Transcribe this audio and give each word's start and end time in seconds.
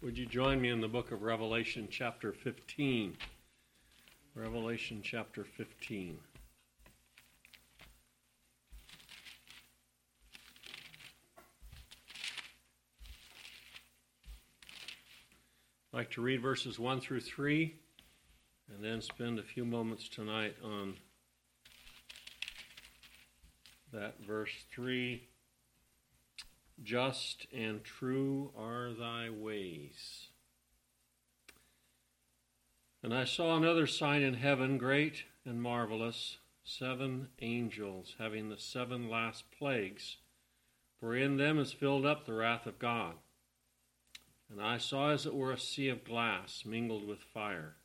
Would 0.00 0.16
you 0.16 0.26
join 0.26 0.60
me 0.60 0.68
in 0.68 0.80
the 0.80 0.86
book 0.86 1.10
of 1.10 1.22
Revelation, 1.22 1.88
chapter 1.90 2.32
15? 2.32 3.16
Revelation, 4.36 5.00
chapter 5.02 5.42
15. 5.42 6.16
I'd 15.92 15.96
like 15.96 16.10
to 16.12 16.20
read 16.20 16.42
verses 16.42 16.78
1 16.78 17.00
through 17.00 17.22
3 17.22 17.74
and 18.72 18.84
then 18.84 19.00
spend 19.02 19.40
a 19.40 19.42
few 19.42 19.64
moments 19.64 20.08
tonight 20.08 20.54
on 20.62 20.94
that 23.92 24.14
verse 24.24 24.52
3 24.72 25.20
Just 26.82 27.46
and 27.52 27.82
true 27.82 28.52
are 28.56 28.92
thy 28.92 29.30
ways. 29.30 30.28
And 33.02 33.12
I 33.12 33.24
saw 33.24 33.56
another 33.56 33.86
sign 33.86 34.22
in 34.22 34.34
heaven, 34.34 34.78
great 34.78 35.24
and 35.44 35.62
marvelous, 35.62 36.38
seven 36.64 37.28
angels 37.40 38.14
having 38.18 38.48
the 38.48 38.58
seven 38.58 39.08
last 39.08 39.44
plagues, 39.50 40.18
for 41.00 41.16
in 41.16 41.36
them 41.36 41.58
is 41.58 41.72
filled 41.72 42.06
up 42.06 42.26
the 42.26 42.34
wrath 42.34 42.66
of 42.66 42.78
God. 42.78 43.14
And 44.50 44.62
I 44.62 44.78
saw 44.78 45.10
as 45.10 45.26
it 45.26 45.34
were 45.34 45.52
a 45.52 45.58
sea 45.58 45.88
of 45.88 46.04
glass 46.04 46.64
mingled 46.64 47.06
with 47.06 47.20
fire. 47.20 47.76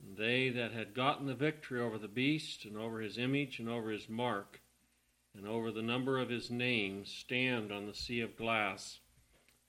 And 0.00 0.16
they 0.16 0.48
that 0.50 0.72
had 0.72 0.94
gotten 0.94 1.26
the 1.26 1.34
victory 1.34 1.80
over 1.80 1.98
the 1.98 2.08
beast, 2.08 2.64
and 2.64 2.76
over 2.76 3.00
his 3.00 3.18
image, 3.18 3.58
and 3.58 3.68
over 3.68 3.90
his 3.90 4.08
mark, 4.08 4.61
and 5.36 5.46
over 5.46 5.70
the 5.70 5.82
number 5.82 6.18
of 6.18 6.28
his 6.28 6.50
name, 6.50 7.04
stand 7.04 7.72
on 7.72 7.86
the 7.86 7.94
sea 7.94 8.20
of 8.20 8.36
glass, 8.36 9.00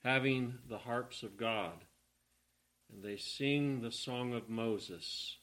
having 0.02 0.58
the 0.68 0.78
harps 0.78 1.22
of 1.22 1.36
God. 1.36 1.84
And 2.92 3.02
they 3.02 3.16
sing 3.16 3.80
the 3.80 3.90
song 3.90 4.34
of 4.34 4.48
Moses, 4.48 5.38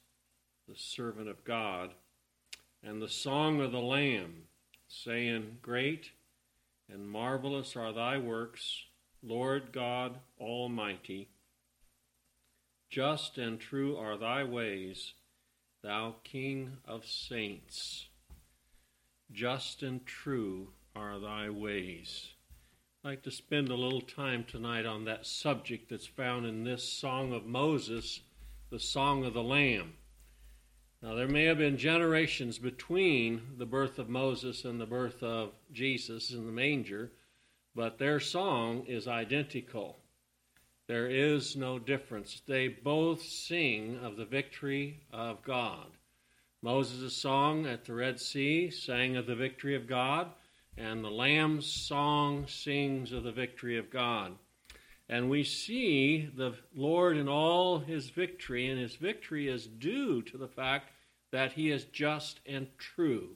the 0.68 0.76
servant 0.76 1.28
of 1.28 1.44
God, 1.44 1.92
and 2.84 3.02
the 3.02 3.10
song 3.10 3.62
of 3.62 3.72
the 3.72 3.80
Lamb, 3.80 4.44
saying, 4.88 5.58
Great 5.62 6.12
and 6.92 7.10
marvelous 7.10 7.76
are 7.76 7.94
thy 7.94 8.18
works 8.18 8.84
Lord 9.24 9.72
God 9.72 10.18
Almighty. 10.40 11.30
Just 12.90 13.38
and 13.38 13.60
true 13.60 13.96
are 13.96 14.18
thy 14.18 14.44
ways, 14.44 15.14
thou 15.84 16.16
King 16.24 16.78
of 16.86 17.06
saints. 17.06 18.08
Just 19.32 19.84
and 19.84 20.06
true 20.06 20.70
are 20.96 21.20
thy 21.20 21.50
ways. 21.50 22.30
I'd 23.04 23.10
like 23.10 23.24
to 23.24 23.32
spend 23.32 23.70
a 23.70 23.76
little 23.76 24.02
time 24.02 24.44
tonight 24.44 24.86
on 24.86 25.06
that 25.06 25.26
subject 25.26 25.90
that's 25.90 26.08
found 26.08 26.46
in 26.46 26.64
this 26.64 26.84
Song 26.84 27.34
of 27.34 27.46
Moses, 27.46 28.22
the 28.70 28.80
Song 28.80 29.26
of 29.26 29.34
the 29.34 29.44
Lamb. 29.44 29.94
Now, 31.02 31.16
there 31.16 31.28
may 31.28 31.46
have 31.46 31.58
been 31.58 31.78
generations 31.78 32.60
between 32.60 33.42
the 33.58 33.66
birth 33.66 33.98
of 33.98 34.10
Moses 34.10 34.66
and 34.66 34.80
the 34.80 34.86
birth 34.86 35.24
of 35.24 35.54
Jesus 35.72 36.32
in 36.32 36.46
the 36.46 36.52
manger 36.52 37.12
but 37.76 37.98
their 37.98 38.20
song 38.20 38.86
is 38.86 39.08
identical. 39.08 39.98
There 40.88 41.10
is 41.10 41.56
no 41.56 41.80
difference. 41.80 42.42
They 42.46 42.68
both 42.68 43.22
sing 43.22 43.98
of 44.04 44.18
the 44.18 44.26
victory 44.26 45.04
of 45.12 45.42
God. 45.44 45.88
Moses' 46.64 47.16
song 47.16 47.66
at 47.66 47.86
the 47.86 47.94
Red 47.94 48.20
Sea 48.20 48.70
sang 48.70 49.18
of 49.18 49.26
the 49.26 49.36
victory 49.36 49.76
of 49.76 49.88
God, 49.88 50.30
and 50.78 51.04
the 51.04 51.10
Lamb's 51.10 51.66
song 51.66 52.46
sings 52.46 53.12
of 53.12 53.24
the 53.24 53.32
victory 53.32 53.80
of 53.80 53.90
God. 53.90 54.34
And 55.10 55.28
we 55.28 55.44
see 55.44 56.30
the 56.36 56.54
Lord 56.76 57.18
in 57.18 57.28
all 57.28 57.80
his 57.80 58.12
victory, 58.12 58.70
and 58.70 58.80
his 58.80 58.96
victory 58.96 59.48
is 59.48 59.66
due 59.66 60.22
to 60.22 60.38
the 60.38 60.48
fact 60.48 60.92
that 61.32 61.54
he 61.54 61.72
is 61.72 61.86
just 61.86 62.40
and 62.46 62.68
true. 62.78 63.30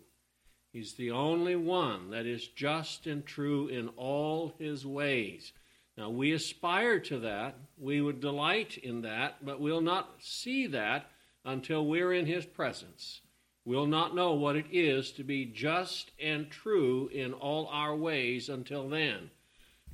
He's 0.72 0.94
the 0.94 1.10
only 1.10 1.56
one 1.56 2.12
that 2.12 2.28
is 2.28 2.48
just 2.50 3.08
and 3.08 3.26
true 3.26 3.68
in 3.70 3.88
all 3.98 4.54
his 4.60 4.86
ways. 4.86 5.52
Now, 5.98 6.12
we 6.12 6.32
aspire 6.32 7.00
to 7.00 7.18
that. 7.20 7.56
We 7.76 8.02
would 8.02 8.20
delight 8.20 8.78
in 8.78 9.02
that, 9.02 9.44
but 9.44 9.60
we'll 9.60 9.82
not 9.82 10.14
see 10.20 10.68
that 10.68 11.10
until 11.46 11.86
we're 11.86 12.12
in 12.12 12.26
his 12.26 12.46
presence. 12.46 13.22
We'll 13.64 13.88
not 13.88 14.16
know 14.16 14.34
what 14.34 14.56
it 14.56 14.66
is 14.72 15.12
to 15.14 15.24
be 15.24 15.46
just 15.46 16.12
and 16.20 16.50
true 16.50 17.10
in 17.14 17.34
all 17.34 17.68
our 17.68 17.96
ways 17.96 18.50
until 18.50 18.90
then. 18.90 19.32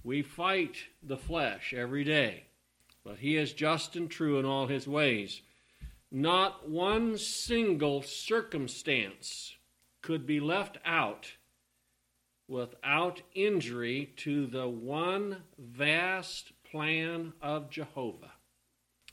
We 0.04 0.24
fight 0.24 0.78
the 1.04 1.18
flesh 1.18 1.74
every 1.74 2.04
day, 2.04 2.46
but 3.04 3.20
he 3.20 3.38
is 3.38 3.54
just 3.54 3.96
and 3.96 4.10
true 4.10 4.40
in 4.40 4.46
all 4.46 4.68
his 4.68 4.88
ways. 4.88 5.42
Not 6.12 6.70
one 6.70 7.18
single 7.18 8.02
circumstance 8.02 9.56
could 10.02 10.26
be 10.26 10.40
left 10.40 10.78
out 10.84 11.34
without 12.48 13.22
injury 13.34 14.12
to 14.18 14.48
the 14.48 14.68
one 14.68 15.44
vast 15.58 16.52
plan 16.70 17.32
of 17.42 17.70
Jehovah. 17.70 18.32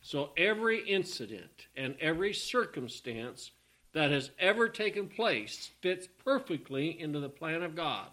So 0.09 0.31
every 0.39 0.89
incident 0.89 1.67
and 1.77 1.95
every 2.01 2.33
circumstance 2.33 3.51
that 3.93 4.11
has 4.11 4.31
ever 4.39 4.71
taken 4.71 5.07
place 5.07 5.71
fits 5.83 6.09
perfectly 6.25 6.99
into 6.99 7.21
the 7.21 7.29
plan 7.29 7.63
of 7.63 7.77
God. 7.77 8.09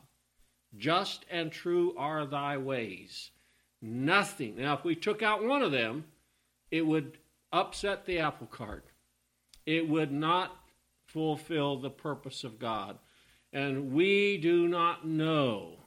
Just 0.76 1.26
and 1.32 1.54
true 1.54 1.96
are 1.98 2.26
thy 2.26 2.58
ways. 2.58 3.30
Nothing. 3.82 4.58
Now, 4.58 4.74
if 4.74 4.84
we 4.84 4.94
took 4.94 5.24
out 5.24 5.46
one 5.46 5.62
of 5.62 5.72
them, 5.72 6.04
it 6.70 6.86
would 6.86 7.18
upset 7.54 8.06
the 8.06 8.20
apple 8.20 8.48
cart. 8.48 8.84
It 9.66 9.88
would 9.88 10.12
not 10.12 10.54
fulfill 11.06 11.78
the 11.78 11.90
purpose 11.90 12.44
of 12.44 12.60
God. 12.60 12.98
And 13.54 13.94
we 13.94 14.38
do 14.38 14.68
not 14.68 15.08
know 15.08 15.78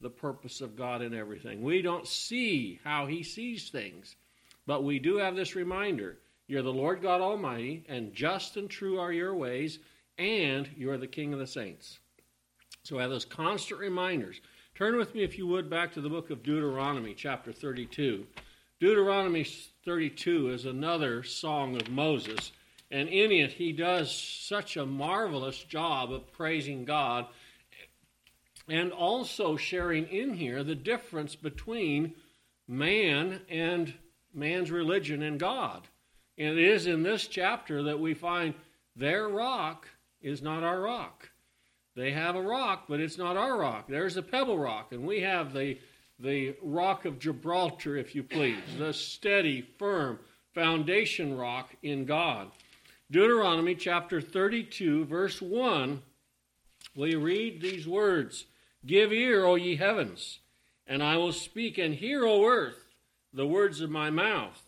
the 0.00 0.10
purpose 0.10 0.60
of 0.60 0.74
God 0.74 1.00
in 1.00 1.14
everything. 1.14 1.62
We 1.62 1.80
don't 1.80 2.08
see 2.08 2.80
how 2.82 3.06
He 3.06 3.22
sees 3.22 3.68
things. 3.68 4.16
But 4.66 4.84
we 4.84 4.98
do 4.98 5.16
have 5.16 5.36
this 5.36 5.54
reminder 5.54 6.18
you're 6.48 6.62
the 6.62 6.72
Lord 6.72 7.02
God 7.02 7.20
Almighty, 7.20 7.84
and 7.88 8.14
just 8.14 8.56
and 8.56 8.70
true 8.70 9.00
are 9.00 9.12
your 9.12 9.34
ways, 9.34 9.80
and 10.16 10.68
you're 10.76 10.98
the 10.98 11.06
King 11.06 11.32
of 11.32 11.40
the 11.40 11.46
saints. 11.46 11.98
So 12.84 12.98
I 12.98 13.02
have 13.02 13.10
those 13.10 13.24
constant 13.24 13.80
reminders. 13.80 14.40
Turn 14.76 14.96
with 14.96 15.12
me, 15.14 15.24
if 15.24 15.38
you 15.38 15.46
would, 15.48 15.68
back 15.68 15.92
to 15.94 16.00
the 16.00 16.08
book 16.08 16.30
of 16.30 16.44
Deuteronomy, 16.44 17.14
chapter 17.14 17.52
32. 17.52 18.26
Deuteronomy 18.78 19.44
32 19.84 20.50
is 20.50 20.66
another 20.66 21.24
song 21.24 21.74
of 21.74 21.90
Moses. 21.90 22.52
And 22.90 23.08
in 23.08 23.32
it, 23.32 23.52
he 23.52 23.72
does 23.72 24.14
such 24.14 24.76
a 24.76 24.86
marvelous 24.86 25.64
job 25.64 26.12
of 26.12 26.30
praising 26.30 26.84
God 26.84 27.26
and 28.68 28.92
also 28.92 29.56
sharing 29.56 30.06
in 30.08 30.34
here 30.34 30.62
the 30.62 30.74
difference 30.74 31.34
between 31.34 32.14
man 32.68 33.40
and 33.48 33.94
man's 34.36 34.70
religion 34.70 35.22
and 35.22 35.40
God. 35.40 35.88
And 36.38 36.58
it 36.58 36.64
is 36.64 36.86
in 36.86 37.02
this 37.02 37.26
chapter 37.26 37.82
that 37.84 37.98
we 37.98 38.14
find 38.14 38.54
their 38.94 39.28
rock 39.28 39.88
is 40.20 40.42
not 40.42 40.62
our 40.62 40.80
rock. 40.80 41.30
They 41.94 42.12
have 42.12 42.36
a 42.36 42.42
rock, 42.42 42.84
but 42.88 43.00
it's 43.00 43.16
not 43.16 43.38
our 43.38 43.58
rock. 43.58 43.86
There's 43.88 44.18
a 44.18 44.22
pebble 44.22 44.58
rock, 44.58 44.92
and 44.92 45.06
we 45.06 45.20
have 45.22 45.54
the, 45.54 45.78
the 46.18 46.54
rock 46.62 47.06
of 47.06 47.18
Gibraltar, 47.18 47.96
if 47.96 48.14
you 48.14 48.22
please, 48.22 48.62
the 48.76 48.92
steady, 48.92 49.62
firm 49.62 50.18
foundation 50.54 51.36
rock 51.36 51.74
in 51.82 52.04
God. 52.04 52.50
Deuteronomy 53.10 53.74
chapter 53.74 54.20
32, 54.20 55.06
verse 55.06 55.40
1, 55.40 56.02
we 56.94 57.14
read 57.14 57.60
these 57.60 57.86
words 57.86 58.44
Give 58.84 59.12
ear, 59.12 59.44
O 59.44 59.54
ye 59.54 59.76
heavens, 59.76 60.40
and 60.86 61.02
I 61.02 61.16
will 61.16 61.32
speak, 61.32 61.78
and 61.78 61.94
hear, 61.94 62.26
O 62.26 62.44
earth, 62.44 62.85
the 63.36 63.46
words 63.46 63.82
of 63.82 63.90
my 63.90 64.08
mouth. 64.08 64.62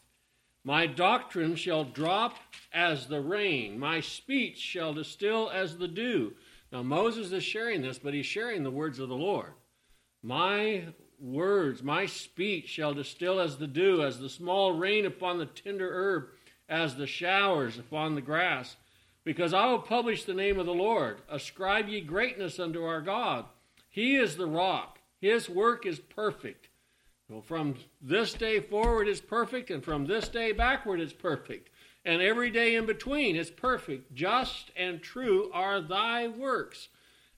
My 0.62 0.86
doctrine 0.86 1.56
shall 1.56 1.84
drop 1.84 2.36
as 2.70 3.06
the 3.06 3.22
rain, 3.22 3.78
my 3.78 4.00
speech 4.00 4.58
shall 4.58 4.92
distill 4.92 5.48
as 5.50 5.78
the 5.78 5.88
dew. 5.88 6.34
Now, 6.70 6.82
Moses 6.82 7.32
is 7.32 7.42
sharing 7.42 7.80
this, 7.80 7.98
but 7.98 8.12
he's 8.12 8.26
sharing 8.26 8.62
the 8.62 8.70
words 8.70 8.98
of 8.98 9.08
the 9.08 9.16
Lord. 9.16 9.54
My 10.22 10.84
words, 11.18 11.82
my 11.82 12.04
speech 12.04 12.68
shall 12.68 12.92
distill 12.92 13.40
as 13.40 13.56
the 13.56 13.66
dew, 13.66 14.02
as 14.02 14.18
the 14.18 14.28
small 14.28 14.74
rain 14.74 15.06
upon 15.06 15.38
the 15.38 15.46
tender 15.46 15.88
herb 15.90 16.28
as 16.68 16.96
the 16.96 17.06
showers 17.06 17.78
upon 17.78 18.14
the 18.14 18.20
grass. 18.20 18.76
Because 19.24 19.54
I 19.54 19.66
will 19.66 19.78
publish 19.78 20.24
the 20.24 20.34
name 20.34 20.58
of 20.58 20.66
the 20.66 20.74
Lord. 20.74 21.22
Ascribe 21.30 21.88
ye 21.88 22.02
greatness 22.02 22.58
unto 22.58 22.84
our 22.84 23.00
God. 23.00 23.46
He 23.88 24.16
is 24.16 24.36
the 24.36 24.46
rock, 24.46 24.98
His 25.20 25.48
work 25.48 25.86
is 25.86 25.98
perfect. 25.98 26.67
Well, 27.28 27.42
from 27.42 27.74
this 28.00 28.32
day 28.32 28.58
forward 28.60 29.06
is 29.06 29.20
perfect, 29.20 29.70
and 29.70 29.84
from 29.84 30.06
this 30.06 30.28
day 30.28 30.52
backward 30.52 30.98
is 30.98 31.12
perfect. 31.12 31.68
And 32.04 32.22
every 32.22 32.50
day 32.50 32.74
in 32.74 32.86
between 32.86 33.36
is 33.36 33.50
perfect. 33.50 34.14
Just 34.14 34.70
and 34.74 35.02
true 35.02 35.50
are 35.52 35.82
thy 35.82 36.28
works 36.28 36.88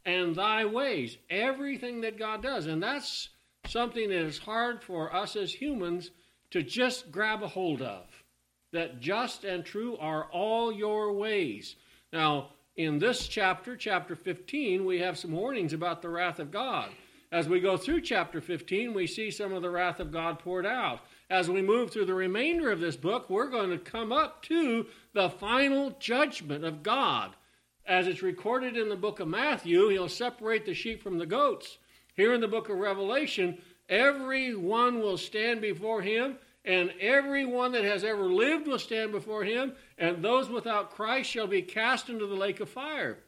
and 0.04 0.36
thy 0.36 0.64
ways. 0.64 1.16
Everything 1.28 2.02
that 2.02 2.18
God 2.18 2.40
does. 2.40 2.66
And 2.66 2.80
that's 2.80 3.30
something 3.66 4.10
that 4.10 4.22
is 4.22 4.38
hard 4.38 4.80
for 4.80 5.14
us 5.14 5.34
as 5.34 5.52
humans 5.52 6.12
to 6.52 6.62
just 6.62 7.10
grab 7.10 7.42
a 7.42 7.48
hold 7.48 7.82
of. 7.82 8.06
That 8.72 9.00
just 9.00 9.42
and 9.42 9.64
true 9.64 9.96
are 9.96 10.30
all 10.30 10.72
your 10.72 11.12
ways. 11.12 11.74
Now, 12.12 12.50
in 12.76 13.00
this 13.00 13.26
chapter, 13.26 13.76
chapter 13.76 14.14
15, 14.14 14.84
we 14.84 15.00
have 15.00 15.18
some 15.18 15.32
warnings 15.32 15.72
about 15.72 16.00
the 16.00 16.08
wrath 16.08 16.38
of 16.38 16.52
God. 16.52 16.90
As 17.32 17.48
we 17.48 17.60
go 17.60 17.76
through 17.76 18.00
chapter 18.00 18.40
15, 18.40 18.92
we 18.92 19.06
see 19.06 19.30
some 19.30 19.52
of 19.52 19.62
the 19.62 19.70
wrath 19.70 20.00
of 20.00 20.10
God 20.10 20.40
poured 20.40 20.66
out. 20.66 21.00
As 21.28 21.48
we 21.48 21.62
move 21.62 21.92
through 21.92 22.06
the 22.06 22.14
remainder 22.14 22.72
of 22.72 22.80
this 22.80 22.96
book, 22.96 23.30
we're 23.30 23.48
going 23.48 23.70
to 23.70 23.78
come 23.78 24.10
up 24.10 24.42
to 24.44 24.86
the 25.12 25.30
final 25.30 25.90
judgment 26.00 26.64
of 26.64 26.82
God. 26.82 27.36
As 27.86 28.08
it's 28.08 28.22
recorded 28.22 28.76
in 28.76 28.88
the 28.88 28.96
book 28.96 29.20
of 29.20 29.28
Matthew, 29.28 29.88
he'll 29.88 30.08
separate 30.08 30.66
the 30.66 30.74
sheep 30.74 31.04
from 31.04 31.18
the 31.18 31.26
goats. 31.26 31.78
Here 32.16 32.34
in 32.34 32.40
the 32.40 32.48
book 32.48 32.68
of 32.68 32.78
Revelation, 32.78 33.58
everyone 33.88 34.98
will 34.98 35.16
stand 35.16 35.60
before 35.60 36.02
him, 36.02 36.36
and 36.64 36.92
everyone 37.00 37.70
that 37.72 37.84
has 37.84 38.02
ever 38.02 38.24
lived 38.24 38.66
will 38.66 38.78
stand 38.80 39.12
before 39.12 39.44
him, 39.44 39.74
and 39.98 40.20
those 40.20 40.48
without 40.48 40.90
Christ 40.90 41.30
shall 41.30 41.46
be 41.46 41.62
cast 41.62 42.08
into 42.08 42.26
the 42.26 42.34
lake 42.34 42.58
of 42.58 42.68
fire. 42.68 43.18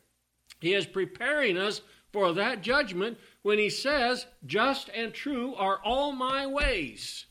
He 0.60 0.74
is 0.74 0.86
preparing 0.86 1.56
us 1.56 1.82
for 2.12 2.32
that 2.32 2.62
judgment 2.62 3.18
when 3.42 3.58
he 3.58 3.70
says, 3.70 4.26
Just 4.46 4.88
and 4.94 5.12
true 5.12 5.54
are 5.54 5.80
all 5.84 6.12
my 6.12 6.46
ways. 6.46 7.26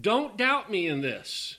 Don't 0.00 0.36
doubt 0.36 0.70
me 0.70 0.86
in 0.86 1.00
this. 1.00 1.58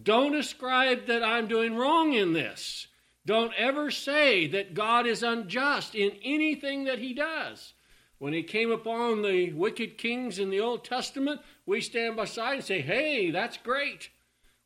Don't 0.00 0.34
ascribe 0.34 1.06
that 1.06 1.22
I'm 1.22 1.46
doing 1.46 1.76
wrong 1.76 2.12
in 2.12 2.32
this. 2.32 2.88
Don't 3.26 3.54
ever 3.56 3.90
say 3.90 4.46
that 4.48 4.74
God 4.74 5.06
is 5.06 5.22
unjust 5.22 5.94
in 5.94 6.12
anything 6.22 6.84
that 6.84 6.98
he 6.98 7.14
does. 7.14 7.72
When 8.18 8.32
he 8.32 8.42
came 8.42 8.70
upon 8.70 9.22
the 9.22 9.52
wicked 9.52 9.98
kings 9.98 10.38
in 10.38 10.50
the 10.50 10.60
Old 10.60 10.84
Testament, 10.84 11.40
we 11.66 11.80
stand 11.80 12.16
beside 12.16 12.54
and 12.54 12.64
say, 12.64 12.80
Hey, 12.80 13.30
that's 13.30 13.56
great. 13.56 14.10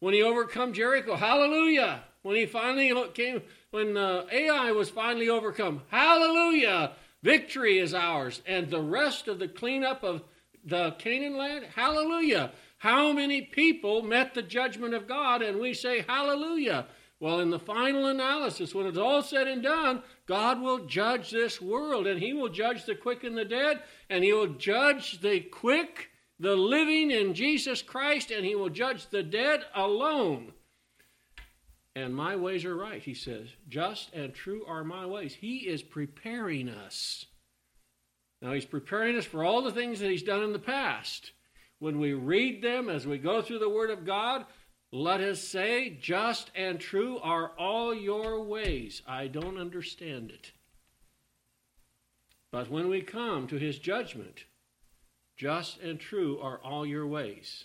When 0.01 0.15
he 0.15 0.23
overcome 0.23 0.73
Jericho, 0.73 1.17
hallelujah. 1.17 2.05
When 2.23 2.37
he 2.37 2.47
finally 2.47 2.93
came, 3.15 3.43
when 3.71 3.97
uh, 3.97 4.25
Ai 4.33 4.73
was 4.73 4.91
finally 4.91 5.29
overcome, 5.29 5.83
hallelujah. 5.89 6.93
Victory 7.23 7.79
is 7.79 7.95
ours. 7.95 8.43
And 8.47 8.71
the 8.71 8.81
rest 8.81 9.29
of 9.29 9.39
the 9.39 9.49
cleanup 9.49 10.03
of 10.03 10.23
the 10.65 10.93
Canaan 10.99 11.37
land, 11.37 11.67
hallelujah. 11.75 12.53
How 12.79 13.13
many 13.13 13.43
people 13.43 14.03
met 14.03 14.35
the 14.35 14.43
judgment 14.43 14.95
of 14.95 15.09
God 15.09 15.43
and 15.43 15.59
we 15.59 15.75
say 15.75 16.05
hallelujah? 16.07 16.87
Well, 17.21 17.41
in 17.41 17.51
the 17.51 17.59
final 17.59 18.07
analysis, 18.07 18.75
when 18.75 18.87
it's 18.87 18.97
all 18.97 19.23
said 19.23 19.49
and 19.49 19.63
done, 19.63 20.05
God 20.27 20.61
will 20.61 20.87
judge 20.87 21.31
this 21.31 21.61
world 21.61 22.07
and 22.07 22.21
He 22.21 22.33
will 22.33 22.49
judge 22.49 22.85
the 22.85 22.95
quick 22.95 23.25
and 23.25 23.37
the 23.37 23.45
dead, 23.45 23.83
and 24.09 24.23
He 24.23 24.33
will 24.33 24.55
judge 24.55 25.21
the 25.21 25.41
quick, 25.41 26.11
the 26.39 26.55
living 26.55 27.11
in 27.11 27.35
Jesus 27.35 27.83
Christ, 27.83 28.31
and 28.31 28.45
He 28.45 28.55
will 28.55 28.69
judge 28.69 29.09
the 29.09 29.25
dead 29.25 29.63
alone. 29.75 30.53
And 31.99 32.15
my 32.15 32.37
ways 32.37 32.65
are 32.65 32.77
right, 32.77 33.03
He 33.03 33.13
says. 33.13 33.49
Just 33.69 34.15
and 34.15 34.33
true 34.33 34.65
are 34.69 34.85
my 34.85 35.05
ways. 35.05 35.35
He 35.35 35.67
is 35.67 35.83
preparing 35.83 36.69
us. 36.69 37.27
Now, 38.41 38.53
He's 38.53 38.65
preparing 38.65 39.17
us 39.17 39.25
for 39.25 39.45
all 39.45 39.63
the 39.63 39.73
things 39.73 39.99
that 39.99 40.09
He's 40.09 40.23
done 40.23 40.45
in 40.45 40.53
the 40.53 40.61
past. 40.61 41.33
When 41.81 41.99
we 41.99 42.13
read 42.13 42.63
them 42.63 42.89
as 42.89 43.05
we 43.05 43.19
go 43.19 43.43
through 43.43 43.59
the 43.59 43.69
Word 43.69 43.91
of 43.91 44.07
God, 44.07 44.47
let 44.93 45.21
us 45.21 45.41
say, 45.41 45.99
Just 46.01 46.53
and 46.55 46.79
true 46.79 47.19
are 47.19 47.51
all 47.59 47.93
your 47.93 48.45
ways. 48.45 49.03
I 49.05 49.27
don't 49.27 49.59
understand 49.59 50.31
it. 50.31 50.53
But 52.53 52.71
when 52.71 52.89
we 52.89 53.01
come 53.03 53.49
to 53.49 53.59
his 53.59 53.81
judgment, 53.81 54.45
just 55.37 55.81
and 55.81 55.99
true 55.99 56.39
are 56.41 56.61
all 56.63 56.87
your 56.87 57.09
ways. 57.09 57.65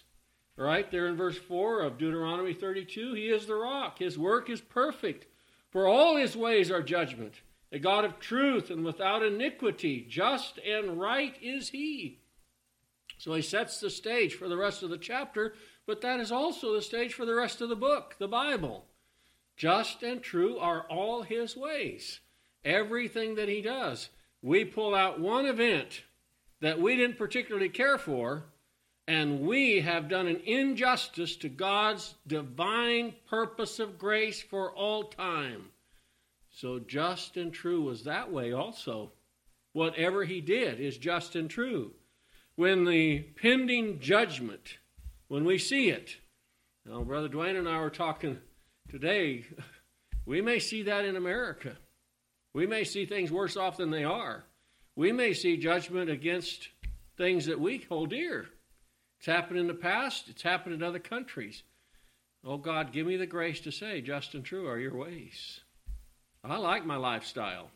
Right 0.55 0.89
there 0.91 1.07
in 1.07 1.15
verse 1.17 1.37
4 1.37 1.81
of 1.81 1.97
Deuteronomy 1.97 2.53
32, 2.53 3.13
he 3.13 3.29
is 3.29 3.45
the 3.45 3.55
rock. 3.55 3.99
His 3.99 4.17
work 4.17 4.49
is 4.49 4.61
perfect. 4.61 5.25
For 5.71 5.87
all 5.87 6.15
his 6.15 6.37
ways 6.37 6.69
are 6.69 6.83
judgment. 6.83 7.41
A 7.71 7.79
God 7.79 8.05
of 8.05 8.19
truth 8.19 8.69
and 8.69 8.85
without 8.85 9.23
iniquity, 9.23 10.05
just 10.07 10.59
and 10.59 10.99
right 10.99 11.35
is 11.41 11.69
he. 11.69 12.19
So 13.17 13.33
he 13.33 13.41
sets 13.41 13.79
the 13.79 13.89
stage 13.89 14.35
for 14.35 14.47
the 14.47 14.57
rest 14.57 14.83
of 14.83 14.91
the 14.91 14.97
chapter 14.97 15.55
but 15.85 16.01
that 16.01 16.19
is 16.19 16.31
also 16.31 16.73
the 16.73 16.81
stage 16.81 17.13
for 17.13 17.25
the 17.25 17.35
rest 17.35 17.61
of 17.61 17.69
the 17.69 17.75
book, 17.75 18.15
the 18.19 18.27
Bible. 18.27 18.85
Just 19.57 20.01
and 20.01 20.21
true 20.21 20.57
are 20.57 20.85
all 20.89 21.23
his 21.23 21.57
ways. 21.57 22.21
Everything 22.63 23.35
that 23.35 23.49
he 23.49 23.61
does. 23.61 24.09
We 24.41 24.65
pull 24.65 24.95
out 24.95 25.19
one 25.19 25.45
event 25.45 26.03
that 26.61 26.79
we 26.79 26.95
didn't 26.95 27.17
particularly 27.17 27.69
care 27.69 27.97
for, 27.97 28.45
and 29.07 29.41
we 29.41 29.81
have 29.81 30.09
done 30.09 30.27
an 30.27 30.41
injustice 30.45 31.35
to 31.37 31.49
God's 31.49 32.15
divine 32.25 33.13
purpose 33.29 33.79
of 33.79 33.99
grace 33.99 34.41
for 34.41 34.71
all 34.71 35.03
time. 35.03 35.65
So 36.49 36.79
just 36.79 37.35
and 37.35 37.51
true 37.51 37.81
was 37.81 38.03
that 38.03 38.31
way 38.31 38.53
also. 38.53 39.11
Whatever 39.73 40.23
he 40.23 40.39
did 40.39 40.79
is 40.79 40.97
just 40.97 41.35
and 41.35 41.49
true. 41.49 41.91
When 42.55 42.85
the 42.85 43.19
pending 43.41 43.99
judgment 43.99 44.77
when 45.27 45.45
we 45.45 45.57
see 45.57 45.89
it. 45.89 46.17
Now, 46.85 47.01
Brother 47.01 47.27
Dwayne 47.27 47.57
and 47.57 47.67
I 47.67 47.79
were 47.79 47.89
talking 47.89 48.39
today. 48.89 49.45
We 50.25 50.39
may 50.39 50.59
see 50.59 50.83
that 50.83 51.03
in 51.03 51.17
America. 51.17 51.75
We 52.53 52.65
may 52.65 52.85
see 52.85 53.05
things 53.05 53.29
worse 53.29 53.57
off 53.57 53.75
than 53.75 53.91
they 53.91 54.05
are. 54.05 54.45
We 54.95 55.11
may 55.11 55.33
see 55.33 55.57
judgment 55.57 56.09
against 56.09 56.69
things 57.17 57.47
that 57.47 57.59
we 57.59 57.79
hold 57.89 58.11
dear. 58.11 58.47
It's 59.23 59.31
happened 59.31 59.57
in 59.57 59.67
the 59.67 59.73
past, 59.73 60.27
it's 60.27 60.41
happened 60.41 60.75
in 60.75 60.83
other 60.83 60.99
countries. 60.99 61.63
Oh 62.43 62.57
God, 62.57 62.91
give 62.91 63.07
me 63.07 63.15
the 63.15 63.25
grace 63.25 63.61
to 63.61 63.71
say, 63.71 64.01
just 64.01 64.33
and 64.33 64.43
true 64.43 64.67
are 64.67 64.77
your 64.77 64.97
ways. 64.97 65.61
I 66.43 66.57
like 66.57 66.85
my 66.85 66.97
lifestyle. 66.97 67.69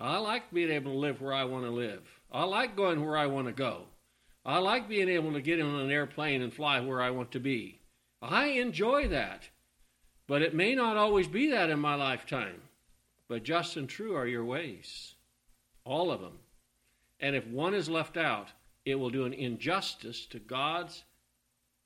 I 0.00 0.16
like 0.16 0.50
being 0.50 0.70
able 0.70 0.92
to 0.92 0.98
live 0.98 1.20
where 1.20 1.34
I 1.34 1.44
want 1.44 1.66
to 1.66 1.70
live. 1.70 2.00
I 2.32 2.44
like 2.44 2.74
going 2.74 3.04
where 3.04 3.18
I 3.18 3.26
want 3.26 3.48
to 3.48 3.52
go. 3.52 3.82
I 4.46 4.60
like 4.60 4.88
being 4.88 5.10
able 5.10 5.34
to 5.34 5.42
get 5.42 5.60
on 5.60 5.74
an 5.74 5.90
airplane 5.90 6.40
and 6.40 6.54
fly 6.54 6.80
where 6.80 7.02
I 7.02 7.10
want 7.10 7.30
to 7.32 7.38
be. 7.38 7.82
I 8.22 8.46
enjoy 8.46 9.08
that. 9.08 9.50
But 10.26 10.40
it 10.40 10.54
may 10.54 10.74
not 10.74 10.96
always 10.96 11.28
be 11.28 11.50
that 11.50 11.68
in 11.68 11.80
my 11.80 11.96
lifetime. 11.96 12.62
But 13.28 13.42
just 13.42 13.76
and 13.76 13.86
true 13.86 14.16
are 14.16 14.26
your 14.26 14.46
ways. 14.46 15.16
All 15.84 16.10
of 16.10 16.22
them. 16.22 16.38
And 17.20 17.36
if 17.36 17.46
one 17.46 17.74
is 17.74 17.90
left 17.90 18.16
out, 18.16 18.52
it 18.90 18.98
will 18.98 19.10
do 19.10 19.24
an 19.24 19.32
injustice 19.32 20.26
to 20.26 20.38
God's 20.38 21.04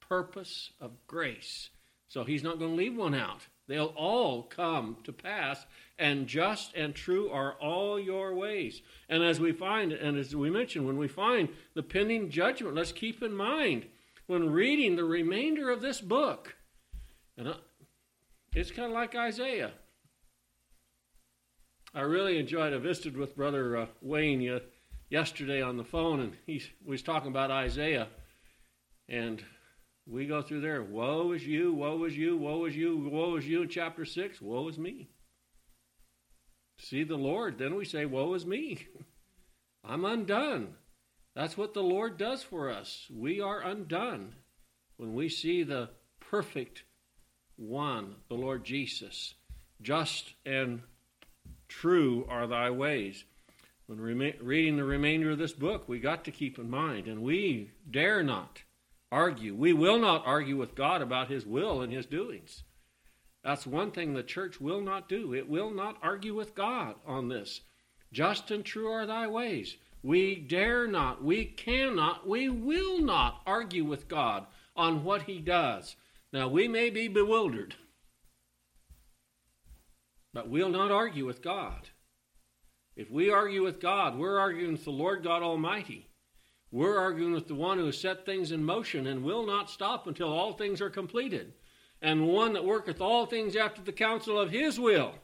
purpose 0.01 0.71
of 0.81 1.07
grace. 1.07 1.71
So 2.09 2.25
he's 2.25 2.43
not 2.43 2.59
going 2.59 2.73
to 2.73 2.77
leave 2.77 2.97
one 2.97 3.15
out. 3.15 3.47
They'll 3.69 3.95
all 3.97 4.43
come 4.43 4.99
to 5.05 5.13
pass, 5.13 5.65
and 5.99 6.27
just 6.27 6.75
and 6.75 6.95
true 6.95 7.31
are 7.31 7.55
all 7.55 7.99
your 7.99 8.35
ways. 8.35 8.83
And 9.09 9.23
as 9.23 9.41
we 9.41 9.53
find, 9.53 9.93
and 9.93 10.19
as 10.19 10.37
we 10.37 10.51
mentioned, 10.51 10.87
when 10.87 10.99
we 10.99 11.09
find 11.09 11.49
the 11.75 11.83
pending 11.83 12.29
judgment, 12.29 12.75
let's 12.75 12.93
keep 12.93 13.23
in 13.23 13.33
mind 13.33 13.87
when 14.27 14.51
reading 14.51 14.97
the 14.97 15.05
remainder 15.05 15.71
of 15.71 15.81
this 15.81 16.01
book, 16.01 16.57
and 17.37 17.55
it's 18.55 18.71
kind 18.71 18.89
of 18.89 18.95
like 18.95 19.15
Isaiah. 19.15 19.73
I 21.95 22.01
really 22.01 22.39
enjoyed. 22.39 22.73
I 22.73 22.79
visited 22.79 23.17
with 23.17 23.37
Brother 23.37 23.77
uh, 23.77 23.87
Wayne 24.01 24.61
yesterday 25.13 25.61
on 25.61 25.77
the 25.77 25.85
phone, 25.85 26.21
and 26.21 26.33
he 26.47 26.63
was 26.87 27.03
talking 27.03 27.29
about 27.29 27.51
Isaiah, 27.51 28.09
and 29.11 29.45
we 30.07 30.27
go 30.27 30.41
through 30.41 30.63
there. 30.63 30.83
Woe 30.83 31.33
is 31.33 31.47
you, 31.47 31.75
woe 31.75 32.03
is 32.05 32.17
you, 32.17 32.39
woe 32.39 32.65
is 32.65 32.75
you, 32.75 33.11
woe 33.11 33.37
is 33.37 33.47
you 33.47 33.63
in 33.63 33.69
chapter 33.69 34.07
6. 34.07 34.41
Woe 34.41 34.67
is 34.69 34.79
me. 34.79 35.11
See 36.79 37.05
the 37.05 37.17
Lord, 37.17 37.59
then 37.59 37.75
we 37.75 37.85
say, 37.85 38.07
Woe 38.07 38.33
is 38.33 38.47
me. 38.47 38.87
I'm 39.85 40.07
undone. 40.07 40.77
That's 41.37 41.59
what 41.59 41.75
the 41.75 41.83
Lord 41.83 42.17
does 42.17 42.43
for 42.43 42.71
us. 42.71 43.07
We 43.15 43.41
are 43.41 43.61
undone 43.61 44.35
when 44.97 45.13
we 45.15 45.29
see 45.29 45.63
the 45.63 45.91
perfect 46.21 46.85
one, 47.57 48.17
the 48.29 48.35
Lord 48.35 48.65
Jesus. 48.65 49.35
Just 49.83 50.33
and 50.47 50.81
true 51.69 52.27
are 52.31 52.47
thy 52.47 52.71
ways. 52.71 53.25
When 53.93 54.33
reading 54.41 54.79
the 54.79 54.85
remainder 54.85 55.33
of 55.33 55.39
this 55.39 55.53
book, 55.53 55.87
we 55.87 55.99
got 55.99 56.25
to 56.25 56.31
keep 56.31 56.59
in 56.59 56.71
mind, 56.71 57.09
and 57.09 57.23
we 57.23 57.73
dare 57.91 58.23
not 58.23 58.63
argue. 59.11 59.55
We 59.55 59.75
will 59.75 59.99
not 59.99 60.23
argue 60.25 60.57
with 60.57 60.75
God 60.75 61.03
about 61.03 61.29
His 61.29 61.45
will 61.45 61.83
and 61.83 61.93
His 61.93 62.07
doings. 62.07 62.63
That's 63.45 63.67
one 63.67 63.91
thing 63.91 64.15
the 64.15 64.23
church 64.23 64.63
will 64.63 64.81
not 64.81 65.11
do. 65.11 65.35
It 65.35 65.47
will 65.47 65.71
not 65.71 65.99
argue 66.03 66.35
with 66.35 66.55
God 66.55 66.95
on 67.07 67.29
this. 67.29 67.61
Just 68.15 68.51
and 68.51 68.65
true 68.65 68.91
are 68.91 69.05
thy 69.05 69.27
ways. 69.27 69.77
We 70.03 70.37
dare 70.37 70.87
not, 70.87 71.23
we 71.23 71.45
cannot, 71.45 72.27
we 72.27 72.49
will 72.49 72.99
not 72.99 73.43
argue 73.47 73.85
with 73.85 74.09
God 74.09 74.47
on 74.75 75.05
what 75.05 75.25
He 75.25 75.39
does. 75.39 75.97
Now, 76.33 76.49
we 76.49 76.67
may 76.67 76.89
be 76.89 77.09
bewildered, 77.09 77.75
but 80.33 80.49
we'll 80.49 80.71
not 80.71 80.91
argue 80.91 81.27
with 81.27 81.43
God. 81.43 81.91
If 82.95 83.11
we 83.11 83.31
argue 83.31 83.63
with 83.63 83.81
God, 83.81 84.19
we're 84.19 84.39
arguing 84.39 84.73
with 84.73 84.85
the 84.85 84.91
Lord 84.91 85.23
God 85.23 85.43
Almighty. 85.43 86.09
We're 86.71 86.99
arguing 86.99 87.33
with 87.33 87.49
the 87.49 87.55
one 87.55 87.79
who 87.79 87.87
has 87.87 87.99
set 87.99 88.27
things 88.27 88.53
in 88.53 88.65
motion 88.65 89.07
and 89.07 89.25
will 89.25 89.47
not 89.47 89.71
stop 89.71 90.07
until 90.07 90.33
all 90.33 90.53
things 90.53 90.81
are 90.81 90.91
completed, 90.91 91.55
and 92.01 92.29
one 92.29 92.53
that 92.53 92.65
worketh 92.65 93.01
all 93.01 93.27
things 93.27 93.57
after 93.57 93.81
the 93.83 93.93
counsel 93.93 94.39
of 94.39 94.51
his 94.51 94.79
will. 94.79 95.15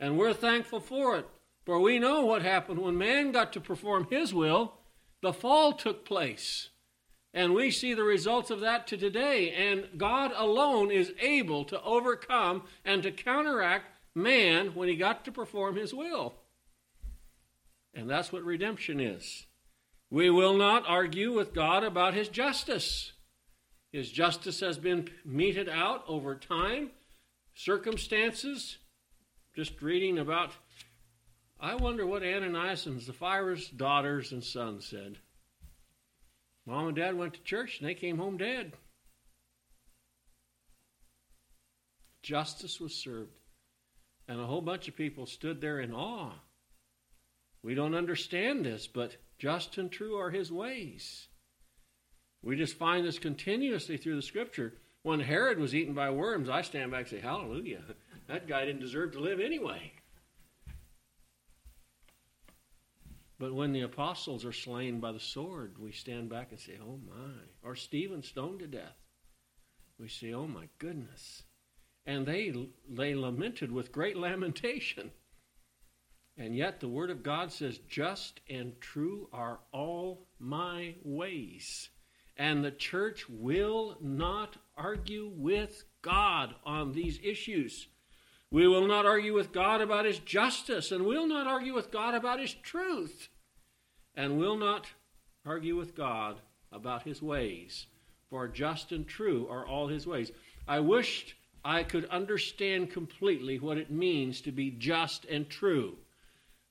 And 0.00 0.18
we're 0.18 0.32
thankful 0.32 0.80
for 0.80 1.16
it, 1.16 1.28
for 1.64 1.80
we 1.80 1.98
know 1.98 2.24
what 2.24 2.42
happened 2.42 2.80
when 2.80 2.98
man 2.98 3.32
got 3.32 3.52
to 3.54 3.60
perform 3.60 4.06
his 4.10 4.34
will. 4.34 4.74
The 5.22 5.32
fall 5.32 5.72
took 5.72 6.04
place. 6.04 6.70
And 7.32 7.54
we 7.54 7.70
see 7.70 7.94
the 7.94 8.02
results 8.02 8.50
of 8.50 8.60
that 8.60 8.86
to 8.88 8.96
today. 8.96 9.50
And 9.50 9.98
God 9.98 10.32
alone 10.34 10.90
is 10.90 11.12
able 11.20 11.64
to 11.66 11.82
overcome 11.82 12.62
and 12.84 13.02
to 13.02 13.12
counteract 13.12 13.90
man 14.14 14.74
when 14.74 14.88
he 14.88 14.96
got 14.96 15.24
to 15.24 15.32
perform 15.32 15.76
his 15.76 15.92
will. 15.92 16.36
And 17.96 18.10
that's 18.10 18.30
what 18.30 18.44
redemption 18.44 19.00
is. 19.00 19.46
We 20.10 20.28
will 20.28 20.54
not 20.54 20.84
argue 20.86 21.32
with 21.32 21.54
God 21.54 21.82
about 21.82 22.14
his 22.14 22.28
justice. 22.28 23.12
His 23.90 24.12
justice 24.12 24.60
has 24.60 24.78
been 24.78 25.08
meted 25.24 25.68
out 25.68 26.04
over 26.06 26.36
time, 26.36 26.90
circumstances. 27.54 28.76
Just 29.56 29.80
reading 29.80 30.18
about, 30.18 30.52
I 31.58 31.74
wonder 31.76 32.06
what 32.06 32.22
Ananias 32.22 32.84
and 32.84 33.00
Sapphira's 33.00 33.68
daughters 33.68 34.30
and 34.30 34.44
sons 34.44 34.86
said. 34.86 35.16
Mom 36.66 36.88
and 36.88 36.96
dad 36.96 37.16
went 37.16 37.32
to 37.34 37.42
church 37.42 37.78
and 37.80 37.88
they 37.88 37.94
came 37.94 38.18
home 38.18 38.36
dead. 38.36 38.74
Justice 42.22 42.78
was 42.78 42.94
served. 42.94 43.38
And 44.28 44.38
a 44.38 44.46
whole 44.46 44.60
bunch 44.60 44.88
of 44.88 44.96
people 44.96 45.24
stood 45.24 45.60
there 45.62 45.80
in 45.80 45.94
awe. 45.94 46.32
We 47.66 47.74
don't 47.74 47.96
understand 47.96 48.64
this, 48.64 48.86
but 48.86 49.16
just 49.38 49.76
and 49.76 49.90
true 49.90 50.16
are 50.20 50.30
his 50.30 50.52
ways. 50.52 51.26
We 52.40 52.54
just 52.54 52.78
find 52.78 53.04
this 53.04 53.18
continuously 53.18 53.96
through 53.96 54.14
the 54.14 54.22
scripture. 54.22 54.74
When 55.02 55.18
Herod 55.18 55.58
was 55.58 55.74
eaten 55.74 55.92
by 55.92 56.10
worms, 56.10 56.48
I 56.48 56.62
stand 56.62 56.92
back 56.92 57.00
and 57.00 57.08
say, 57.08 57.18
Hallelujah. 57.18 57.82
That 58.28 58.46
guy 58.46 58.64
didn't 58.64 58.82
deserve 58.82 59.14
to 59.14 59.18
live 59.18 59.40
anyway. 59.40 59.92
But 63.40 63.52
when 63.52 63.72
the 63.72 63.80
apostles 63.80 64.44
are 64.44 64.52
slain 64.52 65.00
by 65.00 65.10
the 65.10 65.18
sword, 65.18 65.76
we 65.80 65.90
stand 65.90 66.28
back 66.28 66.52
and 66.52 66.60
say, 66.60 66.78
Oh 66.80 67.00
my. 67.04 67.68
Or 67.68 67.74
Stephen 67.74 68.22
stoned 68.22 68.60
to 68.60 68.68
death. 68.68 68.96
We 69.98 70.06
say, 70.06 70.32
Oh 70.32 70.46
my 70.46 70.68
goodness. 70.78 71.42
And 72.06 72.26
they, 72.26 72.68
they 72.88 73.16
lamented 73.16 73.72
with 73.72 73.90
great 73.90 74.16
lamentation. 74.16 75.10
And 76.38 76.54
yet 76.54 76.80
the 76.80 76.88
Word 76.88 77.10
of 77.10 77.22
God 77.22 77.50
says, 77.50 77.78
Just 77.88 78.40
and 78.48 78.78
true 78.80 79.28
are 79.32 79.60
all 79.72 80.26
my 80.38 80.94
ways. 81.02 81.88
And 82.36 82.62
the 82.62 82.70
church 82.70 83.26
will 83.30 83.96
not 84.02 84.56
argue 84.76 85.32
with 85.34 85.84
God 86.02 86.54
on 86.64 86.92
these 86.92 87.18
issues. 87.22 87.88
We 88.50 88.68
will 88.68 88.86
not 88.86 89.06
argue 89.06 89.32
with 89.32 89.50
God 89.50 89.80
about 89.80 90.04
His 90.04 90.18
justice, 90.18 90.92
and 90.92 91.06
we'll 91.06 91.26
not 91.26 91.46
argue 91.46 91.74
with 91.74 91.90
God 91.90 92.14
about 92.14 92.38
His 92.38 92.52
truth, 92.52 93.28
and 94.14 94.38
we'll 94.38 94.58
not 94.58 94.86
argue 95.46 95.76
with 95.76 95.94
God 95.94 96.36
about 96.70 97.04
His 97.04 97.22
ways. 97.22 97.86
For 98.28 98.46
just 98.46 98.92
and 98.92 99.08
true 99.08 99.48
are 99.48 99.66
all 99.66 99.88
His 99.88 100.06
ways. 100.06 100.32
I 100.68 100.80
wished 100.80 101.34
I 101.64 101.82
could 101.82 102.04
understand 102.06 102.90
completely 102.90 103.58
what 103.58 103.78
it 103.78 103.90
means 103.90 104.42
to 104.42 104.52
be 104.52 104.70
just 104.70 105.24
and 105.24 105.48
true 105.48 105.96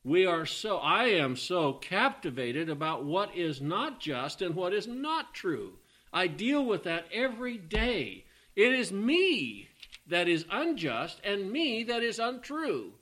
we 0.06 0.24
are 0.28 0.46
so, 0.46 0.78
I 0.78 1.06
am 1.06 1.36
so 1.36 1.74
captivated 1.74 2.70
about 2.70 3.04
what 3.04 3.36
is 3.36 3.60
not 3.60 4.00
just 4.00 4.44
and 4.44 4.54
what 4.54 4.72
is 4.72 4.86
not 4.86 5.34
true. 5.34 5.74
I 6.14 6.28
deal 6.28 6.64
with 6.64 6.84
that 6.84 7.08
every 7.12 7.58
day. 7.58 8.26
It 8.56 8.72
is 8.72 8.92
me 8.92 9.68
that 10.08 10.28
is 10.28 10.46
unjust 10.52 11.20
and 11.24 11.52
me 11.52 11.84
that 11.86 12.04
is 12.04 12.20
untrue. 12.20 12.94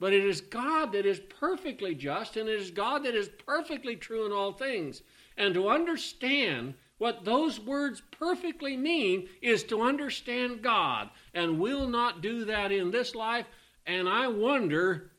But 0.00 0.12
it 0.12 0.24
is 0.24 0.40
God 0.40 0.90
that 0.92 1.06
is 1.06 1.20
perfectly 1.20 1.94
just 1.94 2.36
and 2.36 2.48
it 2.48 2.58
is 2.58 2.72
God 2.72 3.04
that 3.04 3.14
is 3.14 3.30
perfectly 3.46 3.94
true 3.94 4.26
in 4.26 4.32
all 4.32 4.52
things. 4.52 5.02
And 5.36 5.54
to 5.54 5.68
understand 5.68 6.74
what 6.98 7.24
those 7.24 7.60
words 7.60 8.02
perfectly 8.10 8.76
mean 8.76 9.28
is 9.40 9.62
to 9.64 9.82
understand 9.82 10.62
God. 10.62 11.10
And 11.32 11.60
we'll 11.60 11.88
not 11.88 12.22
do 12.22 12.44
that 12.46 12.72
in 12.72 12.90
this 12.90 13.14
life. 13.14 13.46
And 13.86 14.08
I 14.08 14.26
wonder 14.26 15.12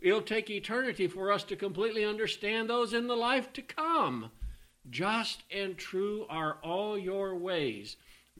It'll 0.00 0.22
take 0.22 0.50
eternity 0.50 1.06
for 1.06 1.32
us 1.32 1.44
to 1.44 1.56
completely 1.56 2.04
understand 2.04 2.68
those 2.68 2.92
in 2.92 3.06
the 3.06 3.16
life 3.16 3.52
to 3.54 3.62
come. 3.62 4.30
Just 4.88 5.42
and 5.50 5.76
true 5.76 6.24
are 6.28 6.58
all 6.62 6.96
your 6.98 7.34
ways. 7.34 7.96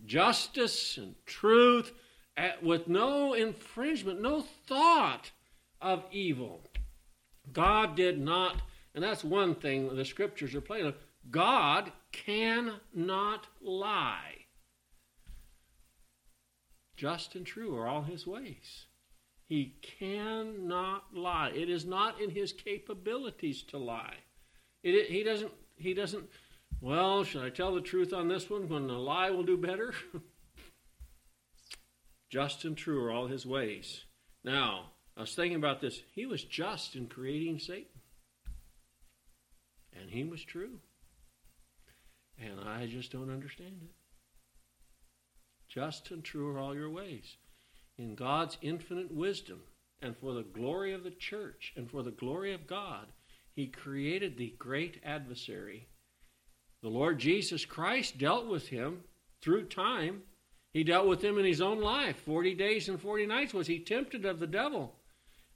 Justice 0.06 0.96
and 0.96 1.14
truth 1.26 1.92
with 2.62 2.88
no 2.88 3.34
infringement, 3.34 4.20
no 4.20 4.42
thought 4.66 5.32
of 5.80 6.04
evil. 6.12 6.62
God 7.52 7.96
did 7.96 8.20
not, 8.20 8.62
and 8.94 9.02
that's 9.02 9.24
one 9.24 9.54
thing 9.54 9.94
the 9.94 10.04
scriptures 10.04 10.54
are 10.54 10.60
plain 10.60 10.86
of. 10.86 10.94
God 11.30 11.92
cannot 12.12 13.46
lie. 13.60 14.46
Just 16.96 17.34
and 17.34 17.46
true 17.46 17.76
are 17.76 17.86
all 17.86 18.02
his 18.02 18.26
ways. 18.26 18.86
He 19.48 19.76
cannot 19.80 21.04
lie. 21.14 21.50
It 21.54 21.70
is 21.70 21.86
not 21.86 22.20
in 22.20 22.28
his 22.30 22.52
capabilities 22.52 23.62
to 23.64 23.78
lie. 23.78 24.16
It, 24.82 25.10
he 25.10 25.22
doesn't. 25.22 25.52
He 25.76 25.94
doesn't. 25.94 26.28
Well, 26.82 27.24
should 27.24 27.42
I 27.42 27.48
tell 27.48 27.74
the 27.74 27.80
truth 27.80 28.12
on 28.12 28.28
this 28.28 28.50
one 28.50 28.68
when 28.68 28.90
a 28.90 28.98
lie 28.98 29.30
will 29.30 29.42
do 29.42 29.56
better? 29.56 29.94
just 32.30 32.64
and 32.64 32.76
true 32.76 33.02
are 33.02 33.10
all 33.10 33.26
his 33.26 33.46
ways. 33.46 34.04
Now, 34.44 34.90
I 35.16 35.22
was 35.22 35.34
thinking 35.34 35.56
about 35.56 35.80
this. 35.80 36.02
He 36.12 36.26
was 36.26 36.44
just 36.44 36.94
in 36.94 37.06
creating 37.06 37.58
Satan, 37.58 38.02
and 39.98 40.10
he 40.10 40.24
was 40.24 40.44
true. 40.44 40.78
And 42.38 42.60
I 42.68 42.86
just 42.86 43.10
don't 43.10 43.32
understand 43.32 43.80
it. 43.82 43.90
Just 45.68 46.10
and 46.10 46.22
true 46.22 46.54
are 46.54 46.58
all 46.58 46.74
your 46.74 46.90
ways 46.90 47.36
in 47.98 48.14
God's 48.14 48.56
infinite 48.62 49.12
wisdom 49.12 49.60
and 50.00 50.16
for 50.16 50.32
the 50.32 50.44
glory 50.44 50.92
of 50.94 51.04
the 51.04 51.10
church 51.10 51.72
and 51.76 51.90
for 51.90 52.02
the 52.02 52.10
glory 52.10 52.54
of 52.54 52.66
God, 52.66 53.06
He 53.54 53.66
created 53.66 54.36
the 54.36 54.54
great 54.58 55.00
adversary. 55.04 55.88
The 56.82 56.88
Lord 56.88 57.18
Jesus 57.18 57.64
Christ 57.64 58.18
dealt 58.18 58.46
with 58.46 58.68
him 58.68 59.02
through 59.42 59.66
time. 59.66 60.22
He 60.72 60.84
dealt 60.84 61.08
with 61.08 61.22
him 61.22 61.38
in 61.38 61.44
his 61.44 61.60
own 61.60 61.80
life. 61.80 62.16
Forty 62.24 62.54
days 62.54 62.88
and 62.88 63.00
forty 63.00 63.26
nights 63.26 63.52
was 63.52 63.66
he 63.66 63.80
tempted 63.80 64.24
of 64.24 64.38
the 64.38 64.46
devil. 64.46 64.94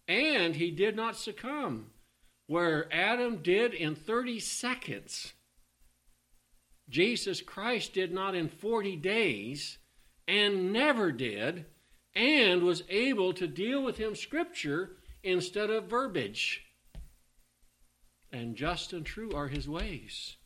And 0.08 0.56
he 0.56 0.72
did 0.72 0.96
not 0.96 1.16
succumb. 1.16 1.90
Where 2.48 2.92
Adam 2.92 3.36
did 3.36 3.72
in 3.72 3.94
30 3.94 4.40
seconds, 4.40 5.32
Jesus 6.88 7.40
Christ 7.40 7.94
did 7.94 8.12
not 8.12 8.34
in 8.34 8.48
40 8.48 8.96
days 8.96 9.78
and 10.26 10.72
never 10.72 11.12
did 11.12 11.66
and 12.14 12.62
was 12.62 12.82
able 12.88 13.32
to 13.34 13.46
deal 13.46 13.82
with 13.82 13.96
him 13.96 14.14
scripture 14.14 14.90
instead 15.22 15.70
of 15.70 15.84
verbiage. 15.84 16.64
And 18.30 18.56
just 18.56 18.92
and 18.92 19.04
true 19.04 19.32
are 19.32 19.48
his 19.48 19.68
ways. 19.68 20.36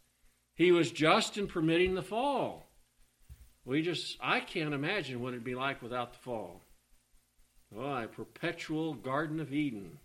He 0.55 0.73
was 0.73 0.91
just 0.91 1.37
in 1.37 1.47
permitting 1.47 1.95
the 1.95 2.03
fall. 2.03 2.71
We 3.65 3.83
just, 3.83 4.17
I 4.21 4.41
can't 4.41 4.75
imagine 4.75 5.21
what 5.21 5.31
it'd 5.35 5.45
be 5.45 5.55
like 5.55 5.83
without 5.83 6.13
the 6.13 6.19
fall. 6.19 6.63
Oh, 7.77 7.97
a 7.97 8.07
perpetual 8.07 8.95
Garden 8.95 9.41
of 9.41 9.53
Eden. 9.53 9.99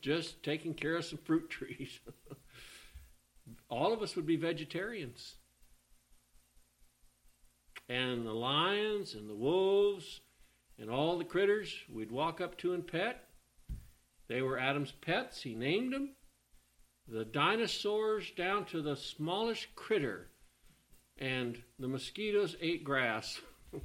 Just 0.00 0.42
taking 0.42 0.74
care 0.74 0.96
of 0.96 1.04
some 1.04 1.18
fruit 1.18 1.50
trees. 1.50 1.98
All 3.68 3.92
of 3.92 4.00
us 4.00 4.14
would 4.14 4.26
be 4.26 4.36
vegetarians 4.36 5.34
and 7.90 8.24
the 8.24 8.32
lions 8.32 9.14
and 9.14 9.28
the 9.28 9.34
wolves 9.34 10.20
and 10.78 10.88
all 10.88 11.18
the 11.18 11.24
critters 11.24 11.74
we'd 11.92 12.12
walk 12.12 12.40
up 12.40 12.56
to 12.58 12.72
and 12.72 12.86
pet. 12.86 13.24
They 14.28 14.42
were 14.42 14.60
Adam's 14.60 14.92
pets. 14.92 15.42
He 15.42 15.56
named 15.56 15.92
them. 15.92 16.10
The 17.08 17.24
dinosaurs 17.24 18.30
down 18.36 18.66
to 18.66 18.80
the 18.80 18.94
smallest 18.94 19.74
critter. 19.74 20.28
And 21.18 21.60
the 21.80 21.88
mosquitoes 21.88 22.54
ate 22.60 22.84
grass. 22.84 23.40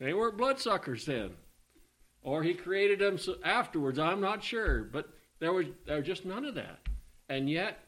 they 0.00 0.14
weren't 0.14 0.38
bloodsuckers 0.38 1.04
then. 1.04 1.32
Or 2.22 2.42
he 2.42 2.54
created 2.54 2.98
them 2.98 3.18
afterwards, 3.44 3.98
I'm 3.98 4.22
not 4.22 4.42
sure. 4.42 4.84
But 4.84 5.10
there 5.38 5.52
was, 5.52 5.66
there 5.86 5.98
was 5.98 6.06
just 6.06 6.24
none 6.24 6.46
of 6.46 6.54
that. 6.54 6.78
And 7.28 7.50
yet, 7.50 7.84